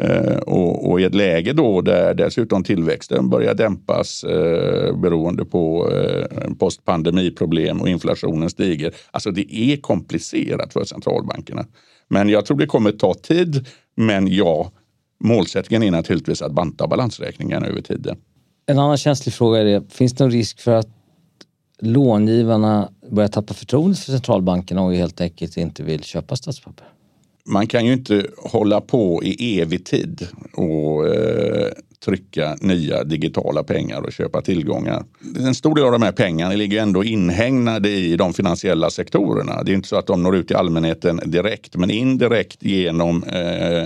Eh, 0.00 0.36
och, 0.36 0.90
och, 0.90 1.00
i 1.00 1.04
ett 1.04 1.14
läge 1.14 1.52
då 1.52 1.80
där 1.80 2.14
dessutom 2.14 2.64
tillväxten 2.64 3.30
börjar 3.30 3.54
dämpas 3.54 4.24
eh, 4.24 4.96
beroende 4.96 5.44
på 5.44 5.90
eh, 5.92 6.54
postpandemiproblem 6.58 7.80
och 7.80 7.88
inflationen 7.88 8.50
stiger. 8.50 8.94
Alltså 9.10 9.30
det 9.30 9.54
är 9.54 9.76
komplicerat 9.76 10.72
för 10.72 10.84
centralbankerna. 10.84 11.66
Men 12.08 12.28
jag 12.28 12.46
tror 12.46 12.58
det 12.58 12.66
kommer 12.66 12.92
ta 12.92 13.14
tid. 13.14 13.66
Men 13.96 14.28
ja, 14.28 14.70
målsättningen 15.24 15.82
är 15.82 15.90
naturligtvis 15.90 16.42
att 16.42 16.52
banta 16.52 16.86
balansräkningen 16.86 17.64
över 17.64 17.80
tiden. 17.80 18.16
En 18.66 18.78
annan 18.78 18.96
känslig 18.96 19.34
fråga 19.34 19.60
är 19.60 19.64
det, 19.64 19.82
finns 19.92 20.12
det 20.12 20.24
någon 20.24 20.32
risk 20.32 20.60
för 20.60 20.72
att 20.72 20.88
långivarna 21.80 22.88
börjar 23.10 23.28
tappa 23.28 23.54
förtroendet 23.54 23.98
för 23.98 24.12
centralbankerna 24.12 24.82
och 24.82 24.94
helt 24.94 25.20
enkelt 25.20 25.56
inte 25.56 25.82
vill 25.82 26.02
köpa 26.02 26.36
statspapper? 26.36 26.86
Man 27.50 27.66
kan 27.66 27.86
ju 27.86 27.92
inte 27.92 28.26
hålla 28.36 28.80
på 28.80 29.24
i 29.24 29.60
evig 29.60 29.84
tid 29.84 30.28
och 30.52 31.08
eh, 31.08 31.68
trycka 32.04 32.56
nya 32.60 33.04
digitala 33.04 33.62
pengar 33.64 34.00
och 34.00 34.12
köpa 34.12 34.42
tillgångar. 34.42 35.04
En 35.38 35.54
stor 35.54 35.74
del 35.74 35.84
av 35.84 35.92
de 35.92 36.02
här 36.02 36.12
pengarna 36.12 36.54
ligger 36.54 36.82
ändå 36.82 37.04
inhägnade 37.04 37.90
i 37.90 38.16
de 38.16 38.34
finansiella 38.34 38.90
sektorerna. 38.90 39.62
Det 39.62 39.72
är 39.72 39.74
inte 39.74 39.88
så 39.88 39.96
att 39.96 40.06
de 40.06 40.22
når 40.22 40.36
ut 40.36 40.46
till 40.46 40.56
allmänheten 40.56 41.20
direkt, 41.24 41.76
men 41.76 41.90
indirekt 41.90 42.62
genom 42.62 43.24
eh, 43.24 43.82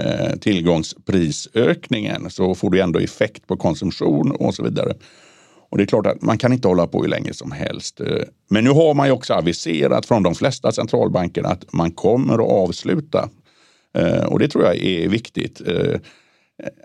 eh, 0.00 0.36
tillgångsprisökningen 0.40 2.30
så 2.30 2.54
får 2.54 2.70
du 2.70 2.80
ändå 2.80 2.98
effekt 2.98 3.46
på 3.46 3.56
konsumtion 3.56 4.30
och 4.30 4.54
så 4.54 4.62
vidare. 4.62 4.94
Och 5.74 5.78
det 5.78 5.84
är 5.84 5.86
klart 5.86 6.06
att 6.06 6.22
man 6.22 6.38
kan 6.38 6.52
inte 6.52 6.68
hålla 6.68 6.86
på 6.86 7.02
hur 7.02 7.08
länge 7.08 7.34
som 7.34 7.52
helst. 7.52 8.00
Eh, 8.00 8.06
men 8.50 8.64
nu 8.64 8.70
har 8.70 8.94
man 8.94 9.06
ju 9.06 9.12
också 9.12 9.34
aviserat 9.34 10.06
från 10.06 10.22
de 10.22 10.34
flesta 10.34 10.72
centralbankerna 10.72 11.48
att 11.48 11.72
man 11.72 11.90
kommer 11.90 12.34
att 12.34 12.50
avsluta. 12.50 13.28
Eh, 13.98 14.24
och 14.24 14.38
det 14.38 14.48
tror 14.48 14.64
jag 14.64 14.76
är 14.76 15.08
viktigt. 15.08 15.60
Eh, 15.66 16.00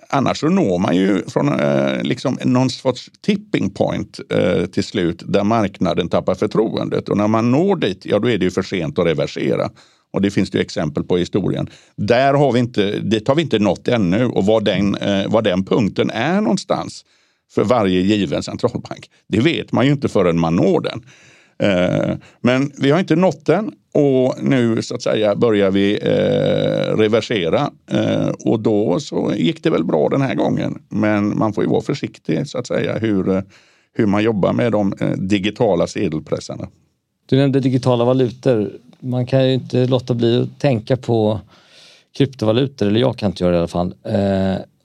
annars 0.10 0.40
så 0.40 0.50
når 0.50 0.80
man 0.80 0.96
ju 0.96 1.24
från 1.28 1.52
liksom 2.04 2.38
någon 2.44 2.70
sorts 2.70 3.10
tipping 3.22 3.70
point 3.70 4.20
till 4.72 4.84
slut 4.84 5.24
där 5.26 5.44
marknaden 5.44 6.10
tappar 6.10 6.36
förtroendet. 6.36 7.10
Och 7.10 7.18
när 7.18 7.28
man 7.28 7.52
når 7.52 7.76
dit, 7.76 8.06
ja 8.06 8.20
då 8.20 8.30
är 8.30 8.38
det 8.38 8.46
ju 8.46 8.52
för 8.52 8.62
sent 8.62 9.00
att 9.00 9.06
reversera. 9.06 9.70
Och 10.14 10.22
det 10.22 10.32
finns 10.32 10.52
det 10.52 10.60
exempel 10.60 11.04
på 11.04 11.18
i 11.18 11.20
historien. 11.20 11.70
Där 11.96 12.34
har 12.34 12.52
vi 12.52 12.60
inte, 12.60 13.00
dit 13.00 13.28
har 13.28 13.36
vi 13.36 13.42
inte 13.42 13.60
nått 13.60 13.88
ännu 13.88 14.26
och 14.26 14.46
var 14.46 14.62
den, 14.62 14.98
var 15.28 15.42
den 15.42 15.66
punkten 15.66 16.10
är 16.10 16.42
någonstans 16.42 17.06
för 17.52 17.64
varje 17.64 18.02
given 18.02 18.44
centralbank. 18.44 19.10
Det 19.28 19.40
vet 19.40 19.72
man 19.72 19.86
ju 19.86 19.92
inte 19.92 20.08
förrän 20.08 20.40
man 20.40 20.56
når 20.56 20.82
den. 20.82 21.02
Eh, 21.64 22.16
men 22.42 22.72
vi 22.78 22.92
har 22.92 23.00
inte 23.00 23.16
nått 23.16 23.46
den 23.46 23.72
och 23.94 24.36
nu 24.44 24.82
så 24.82 24.96
att 24.96 25.02
säga 25.02 25.36
börjar 25.36 25.72
vi 25.72 25.94
eh, 26.02 26.98
reversera. 26.98 27.72
Eh, 27.92 28.30
och 28.46 28.60
då 28.60 29.00
så 29.00 29.34
gick 29.36 29.64
det 29.64 29.70
väl 29.70 29.84
bra 29.84 30.10
den 30.10 30.22
här 30.22 30.36
gången. 30.36 30.82
Men 30.90 31.38
man 31.38 31.54
får 31.54 31.64
ju 31.64 31.70
vara 31.70 31.82
försiktig 31.82 32.48
så 32.48 32.58
att 32.58 32.68
säga 32.68 32.98
hur, 32.98 33.30
eh, 33.30 33.42
hur 33.94 34.06
man 34.06 34.24
jobbar 34.24 34.54
med 34.54 34.72
de 34.72 34.94
eh, 35.00 35.12
digitala 35.12 35.88
sedelpressarna. 35.88 36.68
Du 37.26 37.38
nämnde 37.38 37.60
digitala 37.60 38.06
valutor. 38.06 38.72
Man 39.00 39.26
kan 39.26 39.48
ju 39.48 39.54
inte 39.54 39.86
låta 39.86 40.14
bli 40.14 40.42
att 40.42 40.60
tänka 40.60 40.98
på 40.98 41.40
kryptovalutor, 42.18 42.88
eller 42.88 43.00
jag 43.00 43.18
kan 43.18 43.32
inte 43.32 43.44
göra 43.44 43.52
det 43.52 43.58
i 43.58 43.60
alla 43.60 43.68
fall 43.68 43.94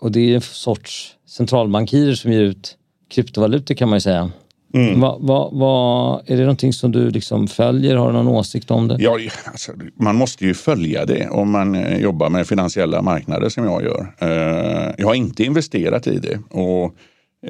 och 0.05 0.13
det 0.13 0.31
är 0.31 0.35
en 0.35 0.41
sorts 0.41 1.17
centralbankirer 1.27 2.15
som 2.15 2.33
ger 2.33 2.41
ut 2.41 2.77
kryptovalutor 3.11 3.75
kan 3.75 3.89
man 3.89 3.97
ju 3.97 4.01
säga. 4.01 4.31
Mm. 4.75 5.01
Va, 5.01 5.19
va, 5.21 5.51
va, 5.53 6.23
är 6.27 6.37
det 6.37 6.43
någonting 6.43 6.73
som 6.73 6.93
du 6.93 7.11
liksom 7.11 7.49
följer? 7.49 7.97
Har 7.97 8.07
du 8.07 8.13
någon 8.13 8.29
åsikt 8.29 8.71
om 8.71 8.89
det? 8.89 8.97
Ja, 9.01 9.19
alltså, 9.45 9.73
man 10.01 10.17
måste 10.17 10.45
ju 10.45 10.55
följa 10.55 11.07
det 11.07 11.29
om 11.29 11.51
man 11.51 11.75
eh, 11.75 11.99
jobbar 11.99 12.31
med 12.31 12.47
finansiella 12.47 13.03
marknader 13.03 13.49
som 13.49 13.65
jag 13.65 13.83
gör. 13.83 14.15
Uh, 14.23 14.95
jag 14.99 15.07
har 15.07 15.15
inte 15.15 15.45
investerat 15.45 16.07
i 16.07 16.19
det. 16.19 16.39
Och, 16.51 16.95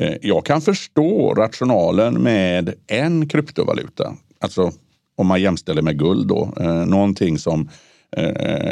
uh, 0.00 0.14
jag 0.22 0.44
kan 0.44 0.60
förstå 0.60 1.34
rationalen 1.34 2.22
med 2.22 2.74
en 2.86 3.28
kryptovaluta. 3.28 4.14
Alltså 4.40 4.72
om 5.16 5.26
man 5.26 5.42
jämställer 5.42 5.82
med 5.82 5.98
guld 5.98 6.28
då. 6.28 6.52
Någonting 6.86 7.38
som 7.38 7.68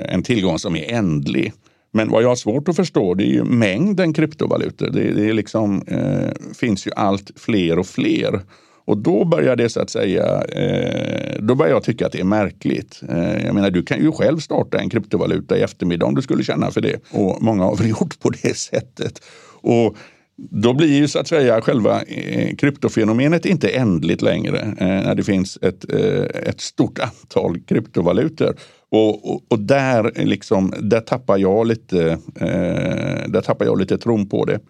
en 0.05 0.23
tillgång 0.23 0.59
som 0.59 0.77
är 0.77 0.93
ändlig. 0.93 1.53
Men 1.93 2.11
vad 2.11 2.23
jag 2.23 2.29
har 2.29 2.37
svårt 2.37 2.69
att 2.69 2.77
förstå 2.77 3.15
det 3.15 3.25
är 3.25 3.33
ju 3.33 3.45
mängden 3.45 4.13
kryptovalutor. 4.13 4.91
Det, 4.91 5.13
det 5.13 5.29
är 5.29 5.33
liksom, 5.33 5.83
eh, 5.87 6.55
finns 6.55 6.87
ju 6.87 6.91
allt 6.97 7.31
fler 7.37 7.79
och 7.79 7.87
fler. 7.87 8.41
Och 8.85 8.99
då 8.99 9.25
börjar 9.25 9.57
det 9.57 9.69
så 9.69 9.81
att 9.81 9.91
säga, 9.91 10.43
eh, 10.43 11.43
då 11.43 11.55
börjar 11.55 11.73
jag 11.73 11.83
tycka 11.83 12.07
att 12.07 12.13
det 12.13 12.21
är 12.21 12.25
märkligt. 12.25 13.03
Eh, 13.09 13.47
jag 13.47 13.55
menar, 13.55 13.71
du 13.71 13.83
kan 13.83 13.99
ju 13.99 14.13
själv 14.13 14.39
starta 14.39 14.79
en 14.79 14.91
kryptovaluta 14.91 15.59
i 15.59 15.61
eftermiddag 15.61 16.07
om 16.07 16.15
du 16.15 16.23
skulle 16.23 16.45
känna 16.45 16.71
för 16.71 16.81
det. 16.81 17.01
Och 17.11 17.43
många 17.43 17.65
har 17.65 17.77
väl 17.77 17.89
gjort 18.01 18.21
på 18.21 18.31
det 18.31 18.57
sättet. 18.57 19.21
Och 19.61 19.97
då 20.37 20.75
blir 20.75 20.97
ju 20.97 21.09
så 21.09 21.19
att 21.19 21.29
säga 21.29 21.61
själva 21.61 22.03
eh, 22.03 22.57
kryptofenomenet 22.57 23.47
inte 23.47 23.69
ändligt 23.69 24.23
längre 24.23 24.59
eh, 24.61 24.87
när 24.87 25.15
det 25.15 25.23
finns 25.23 25.59
ett, 25.63 25.93
eh, 25.93 26.49
ett 26.49 26.61
stort 26.61 26.99
antal 26.99 27.61
kryptovalutor. 27.61 28.57
Och, 28.93 29.31
och, 29.31 29.43
och, 29.49 29.59
där, 29.59 30.13
liksom, 30.25 30.75
där, 30.81 31.01
tappar 31.01 31.39
jag 31.39 31.67
lite, 31.67 32.19
eh, 32.41 33.29
där 33.29 33.41
tappar 33.41 33.65
jag 33.65 33.79
lite 33.79 33.99
tron 33.99 34.29
på 34.29 34.45
det. 34.45 34.61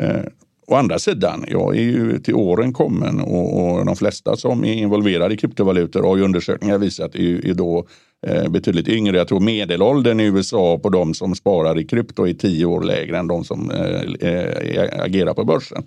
Eh, 0.00 0.22
Å 0.66 0.74
andra 0.74 0.98
sidan, 0.98 1.44
jag 1.48 1.76
är 1.76 1.82
ju 1.82 2.18
till 2.18 2.34
åren 2.34 2.72
kommen 2.72 3.20
och, 3.20 3.78
och 3.78 3.86
de 3.86 3.96
flesta 3.96 4.36
som 4.36 4.64
är 4.64 4.72
involverade 4.72 5.34
i 5.34 5.36
kryptovalutor 5.36 6.02
har 6.02 6.16
ju 6.16 6.22
undersökningar 6.22 6.78
visat 6.78 7.14
är, 7.14 7.46
är 7.46 7.54
då 7.54 7.86
eh, 8.26 8.48
betydligt 8.48 8.88
yngre. 8.88 9.16
Jag 9.16 9.28
tror 9.28 9.40
medelåldern 9.40 10.20
i 10.20 10.24
USA 10.24 10.78
på 10.78 10.88
de 10.88 11.14
som 11.14 11.34
sparar 11.34 11.78
i 11.78 11.84
krypto 11.84 12.28
är 12.28 12.32
tio 12.32 12.66
år 12.66 12.82
lägre 12.82 13.18
än 13.18 13.26
de 13.26 13.44
som 13.44 13.70
eh, 13.70 14.28
eh 14.28 15.02
agerar 15.02 15.34
på 15.34 15.44
börsen. 15.44 15.82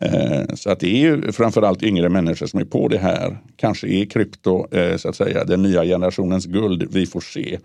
Eh, 0.00 0.54
så 0.54 0.70
att 0.70 0.80
det 0.80 0.86
är 0.86 0.98
ju 0.98 1.32
framförallt 1.32 1.82
yngre 1.82 2.08
människor 2.08 2.46
som 2.46 2.60
är 2.60 2.64
på 2.64 2.88
det 2.88 2.98
här. 2.98 3.38
Kanske 3.56 3.88
är 3.88 4.04
krypto 4.04 4.76
eh, 4.76 4.96
så 4.96 5.08
att 5.08 5.16
säga 5.16 5.44
den 5.44 5.62
nya 5.62 5.84
generationens 5.84 6.46
guld. 6.46 6.88
Vi 6.92 7.06
får 7.06 7.20
se. 7.20 7.58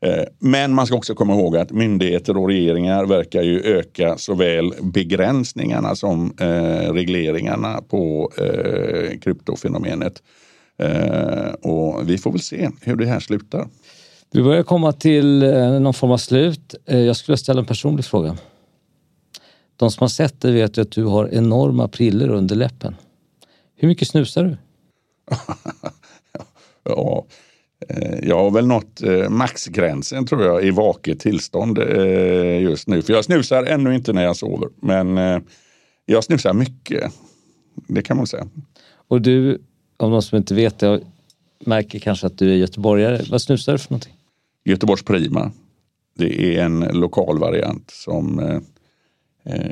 Eh, 0.00 0.24
men 0.38 0.74
man 0.74 0.86
ska 0.86 0.96
också 0.96 1.14
komma 1.14 1.34
ihåg 1.34 1.56
att 1.56 1.70
myndigheter 1.70 2.36
och 2.36 2.48
regeringar 2.48 3.06
verkar 3.06 3.42
ju 3.42 3.60
öka 3.60 4.18
såväl 4.18 4.74
begränsningarna 4.82 5.94
som 5.94 6.32
regleringarna 6.92 7.82
på 7.88 8.30
kryptofenomenet. 9.22 10.22
Och 11.60 12.10
vi 12.10 12.18
får 12.18 12.30
väl 12.30 12.40
se 12.40 12.70
hur 12.80 12.96
det 12.96 13.06
här 13.06 13.20
slutar. 13.20 13.68
Vi 14.32 14.42
börjar 14.42 14.62
komma 14.62 14.92
till 14.92 15.38
någon 15.80 15.94
form 15.94 16.10
av 16.10 16.16
slut. 16.16 16.74
Jag 16.84 17.16
skulle 17.16 17.36
ställa 17.36 17.60
en 17.60 17.66
personlig 17.66 18.04
fråga. 18.04 18.36
De 19.82 19.90
som 19.90 20.04
har 20.04 20.08
sett 20.08 20.40
dig 20.40 20.52
vet 20.52 20.78
ju 20.78 20.82
att 20.82 20.90
du 20.90 21.04
har 21.04 21.28
enorma 21.34 21.88
priller 21.88 22.28
under 22.28 22.56
läppen. 22.56 22.96
Hur 23.76 23.88
mycket 23.88 24.08
snusar 24.08 24.44
du? 24.44 24.56
ja, 26.84 27.26
Eh, 27.88 28.18
jag 28.22 28.38
har 28.38 28.50
väl 28.50 28.66
nått 28.66 29.02
eh, 29.02 29.28
maxgränsen 29.28 30.26
tror 30.26 30.44
jag 30.44 30.64
i 30.64 30.70
vaket 30.70 31.20
tillstånd 31.20 31.78
eh, 31.78 32.62
just 32.62 32.88
nu. 32.88 33.02
För 33.02 33.12
jag 33.12 33.24
snusar 33.24 33.64
ännu 33.64 33.94
inte 33.94 34.12
när 34.12 34.24
jag 34.24 34.36
sover. 34.36 34.68
Men 34.76 35.42
jag 36.06 36.24
snusar 36.24 36.52
mycket. 36.52 37.12
Det 37.88 38.02
kan 38.02 38.16
man 38.16 38.26
säga. 38.26 38.48
Och 39.08 39.22
du, 39.22 39.62
om 39.96 40.10
någon 40.10 40.22
som 40.22 40.38
inte 40.38 40.54
vet 40.54 40.78
det, 40.78 41.00
märker 41.66 41.98
kanske 41.98 42.26
att 42.26 42.38
du 42.38 42.50
är 42.50 42.56
göteborgare. 42.56 43.20
Vad 43.30 43.42
snusar 43.42 43.72
du 43.72 43.78
för 43.78 43.90
någonting? 43.90 44.14
Göteborgs 44.64 45.02
Prima. 45.02 45.52
Det 46.14 46.56
är 46.56 46.64
en 46.64 46.80
lokal 46.80 47.38
variant 47.38 47.90
som 47.90 48.40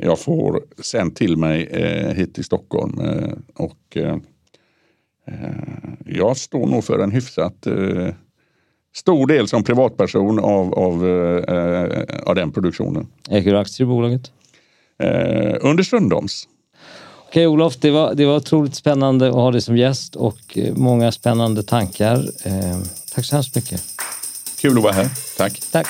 jag 0.01 0.19
får 0.19 0.63
sänd 0.83 1.15
till 1.15 1.37
mig 1.37 1.69
hit 2.15 2.35
till 2.35 2.43
Stockholm. 2.43 3.01
Och 3.55 3.97
Eh, 5.27 5.93
jag 6.05 6.37
står 6.37 6.67
nog 6.67 6.83
för 6.83 6.99
en 6.99 7.11
hyfsat 7.11 7.67
eh, 7.67 8.13
stor 8.95 9.27
del 9.27 9.47
som 9.47 9.63
privatperson 9.63 10.39
av, 10.39 10.73
av, 10.73 11.07
eh, 11.07 12.03
av 12.25 12.35
den 12.35 12.51
produktionen. 12.51 13.07
Äger 13.29 13.51
du 13.51 13.59
aktier 13.59 13.87
i 13.87 13.89
bolaget? 13.89 14.31
understundom. 15.61 16.27
Okej 17.27 17.47
Olof, 17.47 17.77
det 17.77 17.91
var, 17.91 18.13
det 18.13 18.25
var 18.25 18.35
otroligt 18.35 18.75
spännande 18.75 19.27
att 19.27 19.33
ha 19.33 19.51
dig 19.51 19.61
som 19.61 19.77
gäst 19.77 20.15
och 20.15 20.57
många 20.75 21.11
spännande 21.11 21.63
tankar. 21.63 22.25
tack 23.15 23.25
så 23.25 23.35
hemskt 23.35 23.55
mycket. 23.55 23.83
Kul 24.59 24.77
att 24.77 24.83
vara 24.83 24.93
här. 24.93 25.09
Tack. 25.37 25.61
Tack. 25.71 25.87